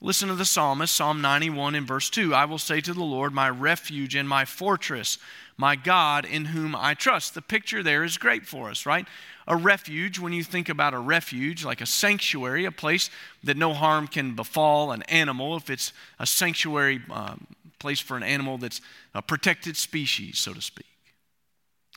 Listen 0.00 0.28
to 0.28 0.34
the 0.34 0.44
psalmist, 0.44 0.94
Psalm 0.94 1.20
91 1.20 1.74
in 1.74 1.86
verse 1.86 2.10
2 2.10 2.34
I 2.34 2.44
will 2.44 2.58
say 2.58 2.80
to 2.80 2.92
the 2.92 3.02
Lord, 3.02 3.32
my 3.32 3.48
refuge 3.48 4.14
and 4.14 4.28
my 4.28 4.44
fortress, 4.44 5.18
my 5.56 5.76
God 5.76 6.24
in 6.24 6.46
whom 6.46 6.74
I 6.74 6.94
trust. 6.94 7.34
The 7.34 7.42
picture 7.42 7.82
there 7.82 8.04
is 8.04 8.18
great 8.18 8.46
for 8.46 8.70
us, 8.70 8.86
right? 8.86 9.06
A 9.46 9.56
refuge, 9.56 10.18
when 10.18 10.32
you 10.32 10.42
think 10.42 10.68
about 10.68 10.94
a 10.94 10.98
refuge, 10.98 11.64
like 11.64 11.80
a 11.80 11.86
sanctuary, 11.86 12.64
a 12.64 12.72
place 12.72 13.10
that 13.42 13.56
no 13.56 13.72
harm 13.72 14.08
can 14.08 14.34
befall 14.34 14.90
an 14.92 15.02
animal, 15.02 15.56
if 15.56 15.70
it's 15.70 15.92
a 16.18 16.26
sanctuary 16.26 17.02
um, 17.10 17.46
place 17.78 18.00
for 18.00 18.16
an 18.16 18.22
animal 18.22 18.58
that's 18.58 18.80
a 19.14 19.22
protected 19.22 19.76
species, 19.76 20.38
so 20.38 20.54
to 20.54 20.62
speak. 20.62 20.86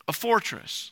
A 0.08 0.14
fortress. 0.14 0.92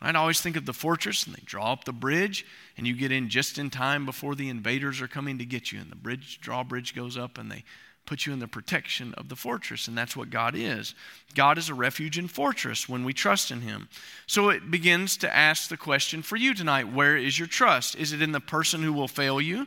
I'd 0.00 0.16
always 0.16 0.40
think 0.40 0.56
of 0.56 0.66
the 0.66 0.72
fortress, 0.72 1.24
and 1.26 1.34
they 1.34 1.42
draw 1.44 1.72
up 1.72 1.84
the 1.84 1.92
bridge, 1.92 2.44
and 2.76 2.86
you 2.86 2.94
get 2.94 3.12
in 3.12 3.28
just 3.28 3.58
in 3.58 3.70
time 3.70 4.04
before 4.04 4.34
the 4.34 4.48
invaders 4.48 5.00
are 5.00 5.08
coming 5.08 5.38
to 5.38 5.44
get 5.44 5.70
you. 5.70 5.80
And 5.80 5.90
the 5.90 5.96
bridge 5.96 6.40
drawbridge 6.40 6.94
goes 6.94 7.16
up, 7.16 7.38
and 7.38 7.50
they 7.50 7.62
put 8.06 8.26
you 8.26 8.32
in 8.32 8.40
the 8.40 8.48
protection 8.48 9.14
of 9.14 9.28
the 9.28 9.36
fortress. 9.36 9.88
And 9.88 9.96
that's 9.96 10.16
what 10.16 10.30
God 10.30 10.54
is. 10.54 10.94
God 11.34 11.58
is 11.58 11.68
a 11.68 11.74
refuge 11.74 12.18
and 12.18 12.30
fortress 12.30 12.88
when 12.88 13.04
we 13.04 13.12
trust 13.12 13.50
in 13.50 13.60
Him. 13.60 13.88
So 14.26 14.48
it 14.50 14.70
begins 14.70 15.16
to 15.18 15.34
ask 15.34 15.68
the 15.68 15.76
question 15.76 16.22
for 16.22 16.36
you 16.36 16.54
tonight 16.54 16.92
where 16.92 17.16
is 17.16 17.38
your 17.38 17.48
trust? 17.48 17.96
Is 17.96 18.12
it 18.12 18.22
in 18.22 18.32
the 18.32 18.40
person 18.40 18.82
who 18.82 18.92
will 18.92 19.08
fail 19.08 19.40
you? 19.40 19.66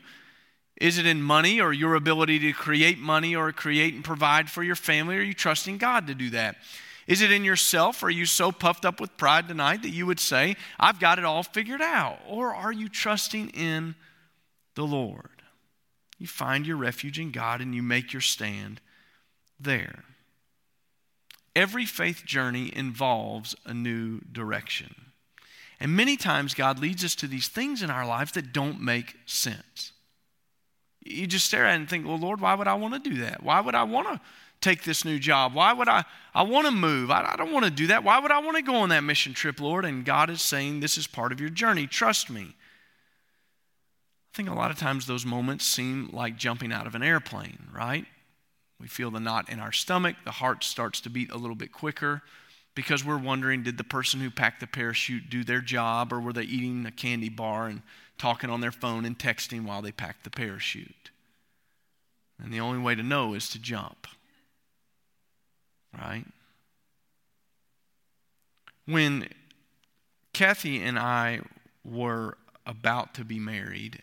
Is 0.78 0.98
it 0.98 1.06
in 1.06 1.22
money 1.22 1.62
or 1.62 1.72
your 1.72 1.96
ability 1.96 2.40
to 2.40 2.52
create 2.52 3.00
money 3.00 3.36
or 3.36 3.52
create 3.54 3.94
and 3.94 4.04
provide 4.04 4.50
for 4.50 4.62
your 4.62 4.76
family? 4.76 5.16
Are 5.16 5.22
you 5.22 5.34
trusting 5.34 5.78
God 5.78 6.08
to 6.08 6.16
do 6.16 6.32
that? 6.32 6.58
Is 7.08 7.22
it 7.22 7.32
in 7.32 7.46
yourself? 7.46 8.04
Are 8.04 8.10
you 8.10 8.26
so 8.26 8.52
puffed 8.52 8.84
up 8.84 9.00
with 9.00 9.16
pride 9.16 9.48
tonight 9.48 9.84
that 9.84 9.92
you 9.92 10.06
would 10.06 10.20
say, 10.20 10.58
I've 10.80 11.00
got 11.00 11.20
it 11.20 11.26
all 11.26 11.44
figured 11.44 11.82
out? 11.82 12.20
Or 12.28 12.54
are 12.54 12.74
you 12.74 12.90
trusting 12.90 13.50
in 13.50 13.96
the 14.74 14.84
Lord? 14.84 15.30
You 16.18 16.28
find 16.28 16.66
your 16.66 16.78
refuge 16.78 17.20
in 17.20 17.32
God 17.32 17.62
and 17.62 17.76
you 17.76 17.84
make 17.84 18.14
your 18.14 18.22
stand 18.22 18.80
there. 19.60 20.04
Every 21.56 21.86
faith 21.86 22.26
journey 22.26 22.72
involves 22.76 23.56
a 23.66 23.74
new 23.74 24.20
direction. 24.32 24.96
And 25.80 25.96
many 25.96 26.18
times 26.18 26.54
God 26.54 26.80
leads 26.80 27.04
us 27.04 27.16
to 27.16 27.28
these 27.28 27.48
things 27.48 27.82
in 27.82 27.90
our 27.90 28.06
lives 28.06 28.32
that 28.34 28.54
don't 28.54 28.82
make 28.82 29.16
sense. 29.26 29.92
You 31.02 31.28
just 31.28 31.46
stare 31.46 31.66
at 31.66 31.74
it 31.74 31.76
and 31.76 31.90
think, 31.90 32.08
well, 32.08 32.18
Lord, 32.18 32.42
why 32.42 32.56
would 32.56 32.68
I 32.68 32.74
want 32.74 32.94
to 32.94 33.10
do 33.10 33.22
that? 33.22 33.44
Why 33.44 33.62
would 33.62 33.76
I 33.76 33.84
want 33.84 34.08
to 34.08 34.22
take 34.62 34.84
this 34.84 35.06
new 35.06 35.20
job? 35.20 35.54
Why 35.54 35.72
would 35.72 35.88
I, 35.88 36.04
I 36.34 36.44
want 36.44 36.66
to 36.66 36.72
move? 36.72 37.12
I, 37.12 37.34
I 37.34 37.36
don't 37.36 37.52
want 37.52 37.66
to 37.66 37.72
do 37.72 37.88
that. 37.88 38.04
Why 38.04 38.20
would 38.20 38.32
I 38.32 38.40
want 38.40 38.58
to 38.58 38.64
go 38.64 38.76
on 38.76 38.90
that 38.90 39.04
mission 39.04 39.34
trip, 39.34 39.60
Lord? 39.60 39.86
And 39.86 40.04
God 40.04 40.30
is 40.30 40.42
saying, 40.42 40.80
this 40.80 40.98
is 40.98 41.08
part 41.08 41.32
of 41.32 41.40
your 41.40 41.50
journey. 41.50 41.88
Trust 41.88 42.30
me. 42.30 42.56
I 44.36 44.38
think 44.38 44.50
a 44.50 44.54
lot 44.54 44.70
of 44.70 44.78
times 44.78 45.08
those 45.08 45.26
moments 45.26 45.64
seem 45.64 46.10
like 46.12 46.36
jumping 46.36 46.74
out 46.74 46.88
of 46.88 46.94
an 46.94 47.02
airplane, 47.02 47.70
right? 47.74 48.06
We 48.82 48.88
feel 48.88 49.10
the 49.10 49.22
knot 49.22 49.48
in 49.48 49.62
our 49.62 49.72
stomach, 49.72 50.18
the 50.26 50.32
heart 50.32 50.62
starts 50.62 51.00
to 51.02 51.10
beat 51.10 51.32
a 51.32 51.38
little 51.38 51.56
bit 51.56 51.72
quicker 51.72 52.22
because 52.76 53.06
we're 53.06 53.18
wondering 53.18 53.64
did 53.64 53.78
the 53.78 53.86
person 53.86 54.20
who 54.20 54.30
packed 54.30 54.60
the 54.60 54.68
parachute 54.68 55.30
do 55.30 55.46
their 55.46 55.62
job 55.62 56.12
or 56.12 56.20
were 56.20 56.34
they 56.34 56.44
eating 56.44 56.86
a 56.86 56.92
candy 56.92 57.30
bar 57.30 57.68
and 57.68 57.82
talking 58.18 58.50
on 58.50 58.60
their 58.60 58.74
phone 58.74 59.06
and 59.06 59.18
texting 59.18 59.64
while 59.64 59.82
they 59.82 59.94
packed 59.94 60.26
the 60.26 60.30
parachute? 60.30 61.12
And 62.38 62.52
the 62.52 62.60
only 62.60 62.80
way 62.80 62.94
to 62.94 63.04
know 63.04 63.36
is 63.36 63.48
to 63.52 63.58
jump, 63.58 64.06
right? 65.98 66.26
When 68.86 69.30
Kathy 70.34 70.82
and 70.82 71.00
I 71.00 71.40
were 71.86 72.38
about 72.66 73.14
to 73.14 73.24
be 73.24 73.40
married, 73.40 74.02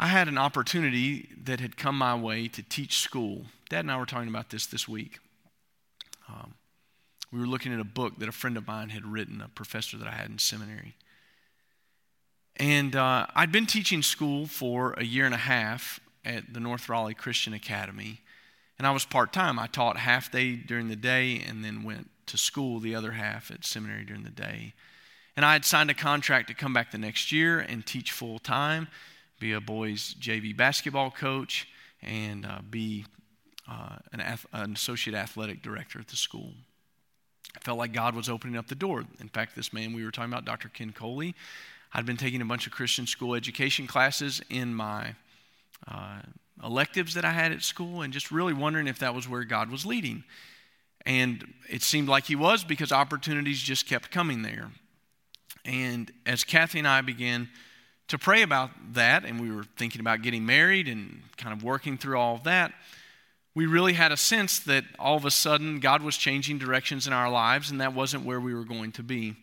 I 0.00 0.06
had 0.06 0.28
an 0.28 0.38
opportunity 0.38 1.28
that 1.44 1.60
had 1.60 1.76
come 1.76 1.98
my 1.98 2.14
way 2.14 2.48
to 2.48 2.62
teach 2.62 3.00
school. 3.00 3.44
Dad 3.68 3.80
and 3.80 3.90
I 3.90 3.98
were 3.98 4.06
talking 4.06 4.30
about 4.30 4.48
this 4.48 4.64
this 4.64 4.88
week. 4.88 5.18
Um, 6.26 6.54
we 7.30 7.38
were 7.38 7.46
looking 7.46 7.74
at 7.74 7.80
a 7.80 7.84
book 7.84 8.18
that 8.18 8.26
a 8.26 8.32
friend 8.32 8.56
of 8.56 8.66
mine 8.66 8.88
had 8.88 9.04
written, 9.04 9.42
a 9.42 9.48
professor 9.48 9.98
that 9.98 10.08
I 10.08 10.12
had 10.12 10.30
in 10.30 10.38
seminary. 10.38 10.94
And 12.56 12.96
uh, 12.96 13.26
I'd 13.34 13.52
been 13.52 13.66
teaching 13.66 14.00
school 14.00 14.46
for 14.46 14.94
a 14.94 15.04
year 15.04 15.26
and 15.26 15.34
a 15.34 15.38
half 15.38 16.00
at 16.24 16.54
the 16.54 16.60
North 16.60 16.88
Raleigh 16.88 17.12
Christian 17.12 17.52
Academy. 17.52 18.22
And 18.78 18.86
I 18.86 18.92
was 18.92 19.04
part 19.04 19.34
time. 19.34 19.58
I 19.58 19.66
taught 19.66 19.98
half 19.98 20.32
day 20.32 20.56
during 20.56 20.88
the 20.88 20.96
day 20.96 21.42
and 21.46 21.62
then 21.62 21.82
went 21.82 22.08
to 22.24 22.38
school 22.38 22.80
the 22.80 22.94
other 22.94 23.12
half 23.12 23.50
at 23.50 23.66
seminary 23.66 24.06
during 24.06 24.22
the 24.22 24.30
day. 24.30 24.72
And 25.36 25.44
I 25.44 25.52
had 25.52 25.66
signed 25.66 25.90
a 25.90 25.94
contract 25.94 26.48
to 26.48 26.54
come 26.54 26.72
back 26.72 26.90
the 26.90 26.96
next 26.96 27.30
year 27.30 27.60
and 27.60 27.84
teach 27.84 28.12
full 28.12 28.38
time 28.38 28.88
be 29.40 29.52
a 29.52 29.60
boys' 29.60 30.14
JV 30.20 30.56
basketball 30.56 31.10
coach, 31.10 31.66
and 32.02 32.46
uh, 32.46 32.60
be 32.70 33.04
uh, 33.68 33.96
an, 34.12 34.20
ath- 34.20 34.46
an 34.52 34.72
associate 34.74 35.16
athletic 35.16 35.62
director 35.62 35.98
at 35.98 36.08
the 36.08 36.16
school. 36.16 36.52
I 37.56 37.60
felt 37.60 37.78
like 37.78 37.92
God 37.92 38.14
was 38.14 38.28
opening 38.28 38.56
up 38.56 38.68
the 38.68 38.74
door. 38.74 39.04
In 39.18 39.28
fact, 39.28 39.56
this 39.56 39.72
man 39.72 39.92
we 39.92 40.04
were 40.04 40.10
talking 40.10 40.32
about, 40.32 40.44
Dr. 40.44 40.68
Ken 40.68 40.92
Coley, 40.92 41.34
I'd 41.92 42.06
been 42.06 42.16
taking 42.16 42.40
a 42.40 42.44
bunch 42.44 42.66
of 42.66 42.72
Christian 42.72 43.06
school 43.06 43.34
education 43.34 43.86
classes 43.86 44.40
in 44.48 44.74
my 44.74 45.14
uh, 45.88 46.20
electives 46.62 47.14
that 47.14 47.24
I 47.24 47.32
had 47.32 47.50
at 47.50 47.62
school 47.62 48.02
and 48.02 48.12
just 48.12 48.30
really 48.30 48.52
wondering 48.52 48.86
if 48.86 49.00
that 49.00 49.14
was 49.14 49.28
where 49.28 49.42
God 49.44 49.70
was 49.70 49.84
leading. 49.84 50.22
And 51.06 51.52
it 51.68 51.82
seemed 51.82 52.08
like 52.08 52.24
He 52.26 52.36
was 52.36 52.62
because 52.62 52.92
opportunities 52.92 53.60
just 53.60 53.86
kept 53.86 54.10
coming 54.10 54.42
there. 54.42 54.70
And 55.64 56.12
as 56.26 56.44
Kathy 56.44 56.78
and 56.78 56.86
I 56.88 57.00
began 57.00 57.48
to 58.10 58.18
pray 58.18 58.42
about 58.42 58.70
that, 58.94 59.24
and 59.24 59.40
we 59.40 59.52
were 59.52 59.62
thinking 59.76 60.00
about 60.00 60.20
getting 60.22 60.44
married 60.44 60.88
and 60.88 61.22
kind 61.36 61.52
of 61.52 61.62
working 61.62 61.96
through 61.96 62.18
all 62.18 62.34
of 62.34 62.42
that, 62.42 62.72
we 63.54 63.66
really 63.66 63.92
had 63.92 64.10
a 64.10 64.16
sense 64.16 64.58
that 64.58 64.82
all 64.98 65.16
of 65.16 65.24
a 65.24 65.30
sudden 65.30 65.78
God 65.78 66.02
was 66.02 66.16
changing 66.16 66.58
directions 66.58 67.06
in 67.06 67.12
our 67.12 67.30
lives, 67.30 67.70
and 67.70 67.80
that 67.80 67.94
wasn't 67.94 68.24
where 68.24 68.40
we 68.40 68.52
were 68.52 68.64
going 68.64 68.90
to 68.92 69.04
be. 69.04 69.36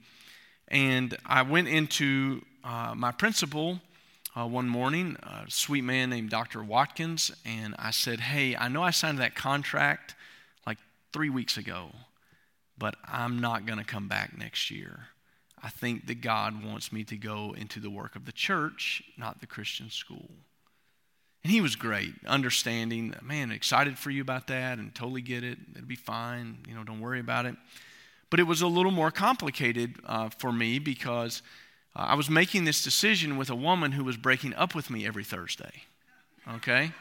And 0.68 1.16
I 1.26 1.44
went 1.44 1.70
into 1.70 2.42
uh, 2.62 2.94
my 2.94 3.14
principal 3.14 3.80
uh, 4.36 4.46
one 4.46 4.68
morning, 4.68 5.16
a 5.24 5.46
sweet 5.48 5.86
man 5.86 6.10
named 6.10 6.30
Dr. 6.30 6.62
Watkins, 6.62 7.32
and 7.46 7.74
I 7.80 7.92
said, 7.92 8.20
Hey, 8.20 8.54
I 8.54 8.68
know 8.68 8.84
I 8.84 8.92
signed 8.92 9.20
that 9.20 9.34
contract 9.34 10.14
like 10.66 10.78
three 11.14 11.30
weeks 11.30 11.56
ago, 11.56 11.92
but 12.78 12.96
I'm 13.08 13.40
not 13.40 13.66
going 13.66 13.80
to 13.80 13.86
come 13.86 14.10
back 14.10 14.38
next 14.38 14.70
year. 14.70 15.08
I 15.62 15.70
think 15.70 16.08
that 16.08 16.22
God 16.22 16.64
wants 16.64 16.92
me 16.92 17.04
to 17.06 17.18
go 17.18 17.56
into 17.58 17.80
the 17.80 17.90
work 17.90 18.16
of 18.16 18.26
the 18.26 18.32
church, 18.32 19.04
not 19.18 19.42
the 19.42 19.48
Christian 19.48 19.90
school. 19.90 20.30
And 21.44 21.52
he 21.52 21.62
was 21.62 21.76
great, 21.76 22.14
understanding, 22.26 23.16
man, 23.22 23.52
excited 23.52 23.98
for 23.98 24.12
you 24.12 24.22
about 24.22 24.48
that 24.48 24.80
and 24.80 24.94
totally 24.94 25.22
get 25.22 25.44
it. 25.44 25.58
It'll 25.76 25.88
be 25.88 25.96
fine. 25.96 26.58
You 26.68 26.76
know, 26.76 26.84
don't 26.84 27.00
worry 27.00 27.20
about 27.20 27.46
it. 27.46 27.56
But 28.30 28.40
it 28.40 28.44
was 28.44 28.62
a 28.62 28.68
little 28.68 28.92
more 28.92 29.12
complicated 29.12 29.96
uh, 30.06 30.30
for 30.38 30.52
me 30.52 30.80
because 30.80 31.42
uh, 31.96 32.00
I 32.00 32.16
was 32.16 32.30
making 32.30 32.66
this 32.66 32.84
decision 32.84 33.38
with 33.38 33.50
a 33.50 33.56
woman 33.56 33.94
who 33.94 34.04
was 34.04 34.18
breaking 34.18 34.54
up 34.56 34.76
with 34.76 34.90
me 34.90 35.08
every 35.08 35.24
Thursday. 35.24 35.84
Okay? 36.56 36.92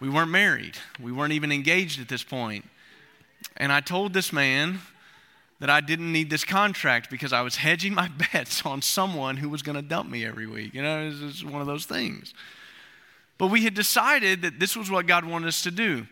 We 0.00 0.08
weren't 0.08 0.30
married, 0.30 0.76
we 1.00 1.12
weren't 1.12 1.32
even 1.32 1.50
engaged 1.50 2.00
at 2.00 2.08
this 2.08 2.22
point. 2.22 2.64
And 3.56 3.72
I 3.72 3.80
told 3.80 4.12
this 4.12 4.32
man 4.32 4.80
that 5.60 5.70
I 5.70 5.80
didn't 5.80 6.12
need 6.12 6.30
this 6.30 6.44
contract 6.44 7.10
because 7.10 7.32
I 7.32 7.42
was 7.42 7.56
hedging 7.56 7.94
my 7.94 8.08
bets 8.32 8.64
on 8.66 8.82
someone 8.82 9.36
who 9.36 9.48
was 9.48 9.62
going 9.62 9.76
to 9.76 9.82
dump 9.82 10.10
me 10.10 10.24
every 10.24 10.46
week. 10.46 10.74
You 10.74 10.82
know, 10.82 11.06
it 11.06 11.20
was 11.22 11.44
one 11.44 11.60
of 11.60 11.66
those 11.66 11.86
things. 11.86 12.34
But 13.38 13.48
we 13.48 13.64
had 13.64 13.74
decided 13.74 14.42
that 14.42 14.60
this 14.60 14.76
was 14.76 14.90
what 14.90 15.06
God 15.06 15.24
wanted 15.24 15.48
us 15.48 15.62
to 15.62 15.70
do. 15.70 16.06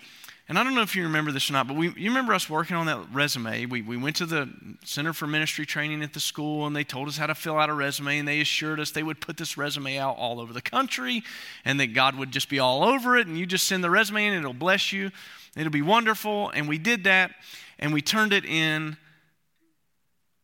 And 0.48 0.58
I 0.58 0.64
don't 0.64 0.74
know 0.74 0.82
if 0.82 0.96
you 0.96 1.04
remember 1.04 1.30
this 1.30 1.48
or 1.48 1.52
not, 1.52 1.68
but 1.68 1.76
we, 1.76 1.88
you 1.96 2.10
remember 2.10 2.34
us 2.34 2.50
working 2.50 2.76
on 2.76 2.86
that 2.86 2.98
resume. 3.12 3.64
We, 3.66 3.80
we 3.80 3.96
went 3.96 4.16
to 4.16 4.26
the 4.26 4.50
Center 4.84 5.12
for 5.12 5.26
Ministry 5.26 5.64
Training 5.64 6.02
at 6.02 6.12
the 6.12 6.20
school, 6.20 6.66
and 6.66 6.74
they 6.74 6.82
told 6.82 7.08
us 7.08 7.16
how 7.16 7.28
to 7.28 7.34
fill 7.34 7.58
out 7.58 7.70
a 7.70 7.74
resume, 7.74 8.18
and 8.18 8.26
they 8.26 8.40
assured 8.40 8.80
us 8.80 8.90
they 8.90 9.04
would 9.04 9.20
put 9.20 9.36
this 9.36 9.56
resume 9.56 9.98
out 9.98 10.16
all 10.18 10.40
over 10.40 10.52
the 10.52 10.60
country, 10.60 11.22
and 11.64 11.78
that 11.78 11.94
God 11.94 12.16
would 12.16 12.32
just 12.32 12.48
be 12.48 12.58
all 12.58 12.82
over 12.82 13.16
it, 13.16 13.28
and 13.28 13.38
you 13.38 13.46
just 13.46 13.68
send 13.68 13.84
the 13.84 13.90
resume 13.90 14.26
in, 14.26 14.32
and 14.34 14.40
it'll 14.40 14.52
bless 14.52 14.92
you. 14.92 15.12
It'll 15.56 15.70
be 15.70 15.80
wonderful. 15.80 16.50
And 16.50 16.68
we 16.68 16.76
did 16.76 17.04
that, 17.04 17.30
and 17.78 17.92
we 17.94 18.02
turned 18.02 18.32
it 18.32 18.44
in 18.44 18.96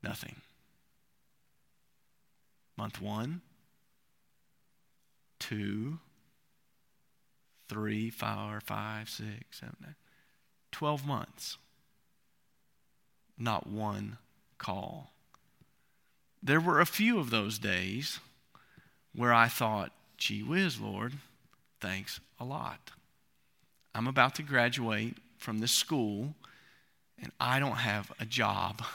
nothing. 0.09 0.37
Month 2.79 3.03
one, 3.03 3.43
two, 5.39 5.99
three, 7.69 8.09
four, 8.09 8.61
five, 8.65 9.11
six, 9.11 9.61
seven, 9.61 9.77
nine, 9.83 9.95
12 10.73 11.07
months. 11.07 11.59
Not 13.37 13.67
one 13.67 14.19
call. 14.57 15.13
There 16.43 16.61
were 16.61 16.81
a 16.81 16.87
few 16.87 17.19
of 17.19 17.31
those 17.31 17.59
days 17.59 18.21
where 19.15 19.35
I 19.35 19.49
thought, 19.49 19.93
gee 20.17 20.43
whiz, 20.43 20.81
Lord, 20.81 21.15
thanks 21.81 22.21
a 22.41 22.45
lot. 22.45 22.93
I'm 23.95 24.07
about 24.07 24.35
to 24.37 24.43
graduate 24.43 25.19
from 25.37 25.59
this 25.59 25.73
school 25.73 26.35
and 27.21 27.33
I 27.41 27.59
don't 27.59 27.79
have 27.79 28.13
a 28.19 28.25
job. 28.25 28.83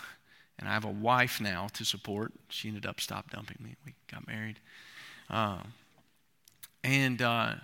And 0.60 0.70
I 0.70 0.74
have 0.74 0.86
a 0.86 0.92
wife 0.92 1.42
now 1.42 1.68
to 1.74 1.84
support. 1.84 2.32
She 2.50 2.68
ended 2.68 2.86
up 2.86 3.02
stop 3.02 3.32
dumping 3.32 3.58
me. 3.60 3.76
We 3.86 3.94
got 4.12 4.28
married. 4.28 4.60
Um, 5.30 5.74
and 6.84 7.22
uh, 7.22 7.56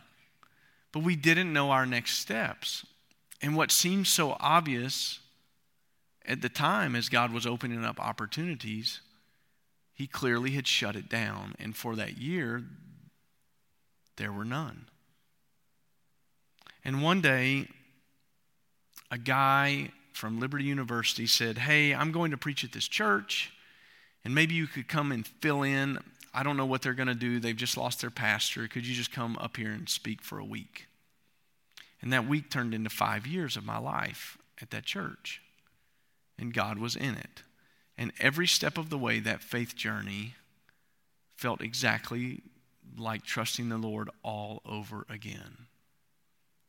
but 0.91 1.03
we 1.03 1.15
didn't 1.15 1.53
know 1.53 1.71
our 1.71 1.85
next 1.85 2.19
steps. 2.19 2.85
And 3.41 3.55
what 3.55 3.71
seemed 3.71 4.07
so 4.07 4.35
obvious 4.39 5.19
at 6.25 6.41
the 6.41 6.49
time 6.49 6.95
as 6.95 7.09
God 7.09 7.31
was 7.31 7.45
opening 7.45 7.85
up 7.85 7.99
opportunities, 7.99 9.01
He 9.93 10.07
clearly 10.07 10.51
had 10.51 10.67
shut 10.67 10.95
it 10.95 11.09
down. 11.09 11.55
And 11.59 11.75
for 11.75 11.95
that 11.95 12.17
year, 12.17 12.63
there 14.17 14.31
were 14.31 14.45
none. 14.45 14.87
And 16.83 17.01
one 17.01 17.21
day, 17.21 17.67
a 19.11 19.17
guy 19.17 19.91
from 20.20 20.38
Liberty 20.38 20.65
University 20.65 21.26
said, 21.26 21.59
Hey, 21.59 21.95
I'm 21.95 22.11
going 22.11 22.32
to 22.32 22.38
preach 22.38 22.65
at 22.65 22.74
this 22.74 22.88
church, 22.88 23.53
and 24.26 24.36
maybe 24.36 24.53
you 24.53 24.67
could 24.67 24.89
come 24.89 25.13
and 25.13 25.26
fill 25.26 25.63
in. 25.63 25.97
I 26.34 26.43
don't 26.43 26.57
know 26.57 26.65
what 26.65 26.82
they're 26.82 26.93
going 26.93 27.07
to 27.07 27.15
do. 27.15 27.39
They've 27.39 27.55
just 27.55 27.78
lost 27.78 28.01
their 28.01 28.09
pastor. 28.09 28.67
Could 28.67 28.86
you 28.86 28.93
just 28.93 29.13
come 29.13 29.38
up 29.38 29.55
here 29.55 29.72
and 29.72 29.88
speak 29.88 30.22
for 30.22 30.38
a 30.38 30.45
week? 30.45 30.88
And 32.01 32.11
that 32.13 32.28
week 32.28 32.49
turned 32.51 32.74
into 32.74 32.89
five 32.89 33.26
years 33.26 33.55
of 33.55 33.63
my 33.63 33.78
life 33.78 34.38
at 34.61 34.72
that 34.72 34.86
church. 34.86 35.41
And 36.38 36.53
God 36.53 36.78
was 36.78 36.95
in 36.95 37.15
it. 37.15 37.43
And 37.97 38.11
every 38.20 38.47
step 38.47 38.78
of 38.78 38.89
the 38.89 38.97
way, 38.97 39.20
that 39.20 39.41
faith 39.41 39.76
journey 39.76 40.36
felt 41.36 41.61
exactly 41.61 42.41
like 42.97 43.24
trusting 43.24 43.70
the 43.70 43.78
Lord 43.78 44.09
all 44.24 44.61
over 44.65 45.05
again. 45.09 45.67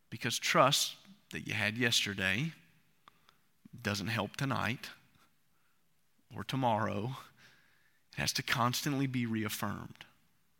Because 0.08 0.38
trust 0.38 0.94
that 1.32 1.46
you 1.46 1.54
had 1.54 1.76
yesterday 1.76 2.52
doesn't 3.82 4.08
help 4.08 4.36
tonight 4.36 4.90
or 6.34 6.44
tomorrow. 6.44 7.16
It 8.16 8.20
has 8.20 8.32
to 8.34 8.42
constantly 8.42 9.06
be 9.06 9.26
reaffirmed, 9.26 10.04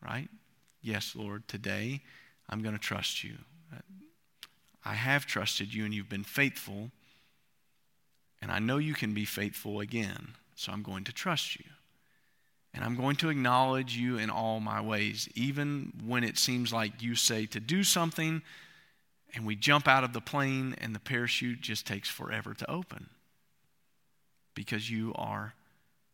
right? 0.04 0.28
Yes, 0.82 1.14
Lord, 1.14 1.46
today 1.48 2.02
I'm 2.48 2.62
going 2.62 2.74
to 2.74 2.80
trust 2.80 3.22
you. 3.24 3.38
I 4.84 4.94
have 4.94 5.26
trusted 5.26 5.74
you 5.74 5.84
and 5.84 5.92
you've 5.92 6.08
been 6.08 6.24
faithful, 6.24 6.90
and 8.40 8.50
I 8.50 8.58
know 8.58 8.78
you 8.78 8.94
can 8.94 9.12
be 9.12 9.26
faithful 9.26 9.80
again, 9.80 10.28
so 10.54 10.72
I'm 10.72 10.82
going 10.82 11.04
to 11.04 11.12
trust 11.12 11.56
you. 11.56 11.66
And 12.72 12.84
I'm 12.84 12.96
going 12.96 13.16
to 13.16 13.28
acknowledge 13.28 13.96
you 13.96 14.16
in 14.16 14.30
all 14.30 14.60
my 14.60 14.80
ways, 14.80 15.28
even 15.34 15.92
when 16.04 16.24
it 16.24 16.38
seems 16.38 16.72
like 16.72 17.02
you 17.02 17.14
say 17.14 17.44
to 17.46 17.60
do 17.60 17.84
something 17.84 18.42
and 19.34 19.46
we 19.46 19.56
jump 19.56 19.86
out 19.86 20.04
of 20.04 20.12
the 20.12 20.20
plane 20.20 20.74
and 20.78 20.94
the 20.94 21.00
parachute 21.00 21.60
just 21.60 21.86
takes 21.86 22.08
forever 22.08 22.54
to 22.54 22.70
open 22.70 23.10
because 24.54 24.90
you 24.90 25.12
are 25.14 25.54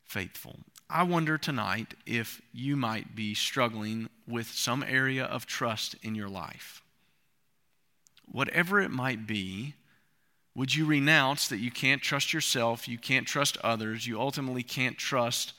faithful. 0.05 0.61
I 0.89 1.03
wonder 1.03 1.37
tonight 1.39 1.95
if 2.07 2.41
you 2.53 2.77
might 2.77 3.17
be 3.17 3.35
struggling 3.35 4.09
with 4.29 4.49
some 4.49 4.83
area 4.83 5.25
of 5.25 5.47
trust 5.47 5.97
in 6.03 6.14
your 6.14 6.29
life 6.29 6.83
whatever 8.31 8.81
it 8.81 8.91
might 8.91 9.27
be, 9.27 9.75
would 10.55 10.75
you 10.75 10.85
renounce 10.85 11.49
that 11.49 11.59
you 11.59 11.71
can't 11.71 12.03
trust 12.03 12.33
yourself, 12.33 12.89
you 12.89 12.99
can't 12.99 13.27
trust 13.27 13.57
others, 13.62 14.07
you 14.07 14.21
ultimately 14.21 14.62
can't 14.62 14.97
trust 14.97 15.53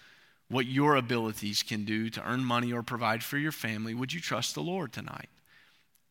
what 0.49 0.65
your 0.65 0.95
abilities 0.95 1.61
can 1.61 1.85
do 1.85 2.09
to 2.09 2.23
earn 2.27 2.43
money 2.43 2.71
or 2.71 2.81
provide 2.81 3.23
for 3.23 3.37
your 3.37 3.51
family? 3.51 3.93
Would 3.93 4.13
you 4.13 4.19
trust 4.19 4.55
the 4.55 4.61
Lord 4.61 4.93
tonight? 4.93 5.29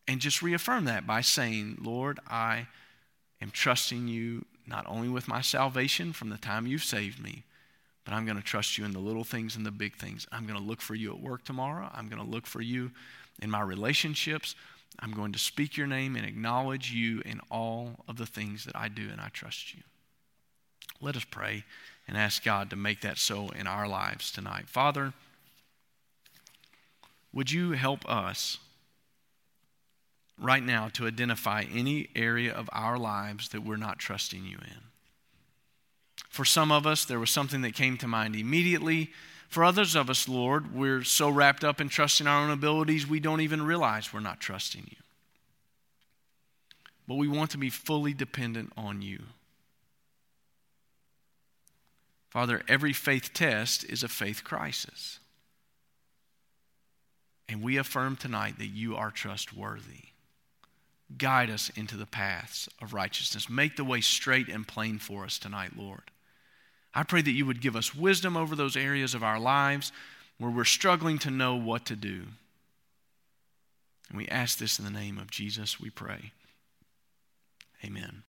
And 0.09 0.21
just 0.21 0.43
reaffirm 0.43 0.85
that 0.85 1.07
by 1.07 1.21
saying, 1.21 1.79
Lord, 1.81 2.21
I 2.29 2.69
am 3.43 3.51
trusting 3.51 4.09
you 4.09 4.45
not 4.67 4.87
only 4.89 5.09
with 5.09 5.29
my 5.29 5.41
salvation 5.41 6.13
from 6.13 6.31
the 6.31 6.39
time 6.39 6.67
you've 6.67 6.85
saved 6.85 7.21
me, 7.23 7.45
but 8.05 8.15
I'm 8.15 8.25
going 8.25 8.37
to 8.37 8.43
trust 8.43 8.79
you 8.79 8.85
in 8.85 8.93
the 8.93 9.01
little 9.01 9.25
things 9.25 9.57
and 9.57 9.67
the 9.67 9.73
big 9.73 9.97
things. 9.97 10.27
I'm 10.31 10.47
going 10.47 10.59
to 10.59 10.65
look 10.65 10.81
for 10.81 10.95
you 10.95 11.13
at 11.13 11.21
work 11.21 11.45
tomorrow. 11.45 11.91
I'm 11.93 12.09
going 12.09 12.23
to 12.23 12.29
look 12.29 12.47
for 12.47 12.61
you 12.61 12.93
in 13.43 13.51
my 13.51 13.61
relationships. 13.63 14.55
I'm 15.01 15.13
going 15.13 15.33
to 15.33 15.39
speak 15.39 15.77
your 15.77 15.89
name 15.89 16.15
and 16.15 16.25
acknowledge 16.25 16.93
you 16.93 17.21
in 17.25 17.41
all 17.51 18.05
of 18.07 18.17
the 18.17 18.27
things 18.27 18.65
that 18.65 18.77
I 18.77 18.89
do, 18.89 19.09
and 19.11 19.21
I 19.21 19.29
trust 19.29 19.75
you. 19.75 19.83
Let 21.01 21.17
us 21.17 21.25
pray 21.25 21.65
and 22.07 22.17
ask 22.17 22.45
God 22.45 22.71
to 22.71 22.77
make 22.77 23.01
that 23.01 23.19
so 23.19 23.49
in 23.51 23.67
our 23.67 23.89
lives 23.89 24.31
tonight. 24.31 24.69
Father, 24.69 25.13
would 27.33 27.51
you 27.51 27.73
help 27.73 28.09
us 28.09 28.59
right 30.39 30.63
now 30.63 30.89
to 30.95 31.07
identify 31.07 31.65
any 31.73 32.09
area 32.15 32.53
of 32.53 32.69
our 32.73 32.99
lives 32.99 33.49
that 33.51 33.63
we're 33.63 33.77
not 33.77 33.99
trusting 33.99 34.45
you 34.45 34.59
in? 34.59 34.83
For 36.29 36.45
some 36.45 36.71
of 36.71 36.87
us, 36.87 37.05
there 37.05 37.19
was 37.19 37.31
something 37.31 37.63
that 37.63 37.75
came 37.75 37.97
to 37.99 38.07
mind 38.07 38.37
immediately. 38.37 39.11
For 39.49 39.65
others 39.65 39.95
of 39.95 40.11
us, 40.11 40.29
Lord, 40.29 40.75
we're 40.75 41.05
so 41.05 41.31
wrapped 41.31 41.65
up 41.65 41.81
in 41.81 41.89
trusting 41.89 42.27
our 42.27 42.45
own 42.45 42.51
abilities, 42.51 43.07
we 43.07 43.21
don't 43.21 43.41
even 43.41 43.63
realize 43.63 44.13
we're 44.13 44.21
not 44.21 44.41
trusting 44.41 44.85
you. 44.91 44.97
But 47.09 47.15
we 47.15 47.29
want 47.29 47.53
to 47.53 47.59
be 47.59 47.71
fully 47.71 48.13
dependent 48.13 48.73
on 48.77 49.01
you. 49.01 49.23
Father, 52.29 52.63
every 52.69 52.93
faith 52.93 53.33
test 53.33 53.85
is 53.85 54.03
a 54.03 54.09
faith 54.09 54.45
crisis. 54.45 55.21
And 57.49 57.63
we 57.63 57.77
affirm 57.77 58.17
tonight 58.17 58.59
that 58.59 58.67
you 58.67 58.97
are 58.97 59.11
trustworthy. 59.11 60.11
Guide 61.17 61.51
us 61.51 61.71
into 61.77 61.97
the 61.97 62.07
paths 62.07 62.69
of 62.83 62.93
righteousness. 62.93 63.49
Make 63.49 63.77
the 63.77 63.85
way 63.85 64.01
straight 64.01 64.49
and 64.49 64.67
plain 64.67 64.99
for 64.99 65.25
us 65.25 65.39
tonight, 65.39 65.73
Lord. 65.77 66.11
I 66.95 67.03
pray 67.03 67.23
that 67.23 67.31
you 67.31 67.47
would 67.47 67.61
give 67.61 67.77
us 67.77 67.95
wisdom 67.95 68.37
over 68.37 68.57
those 68.57 68.77
areas 68.77 69.15
of 69.15 69.23
our 69.23 69.39
lives 69.39 69.93
where 70.39 70.51
we're 70.51 70.65
struggling 70.65 71.19
to 71.19 71.31
know 71.31 71.55
what 71.55 71.85
to 71.87 71.97
do. 71.97 72.23
And 74.09 74.19
we 74.19 74.29
ask 74.29 74.59
this 74.59 74.79
in 74.79 74.85
the 74.85 74.91
name 74.91 75.19
of 75.19 75.31
Jesus, 75.31 75.81
we 75.81 75.91
pray. 75.91 76.33
Amen. 77.85 78.23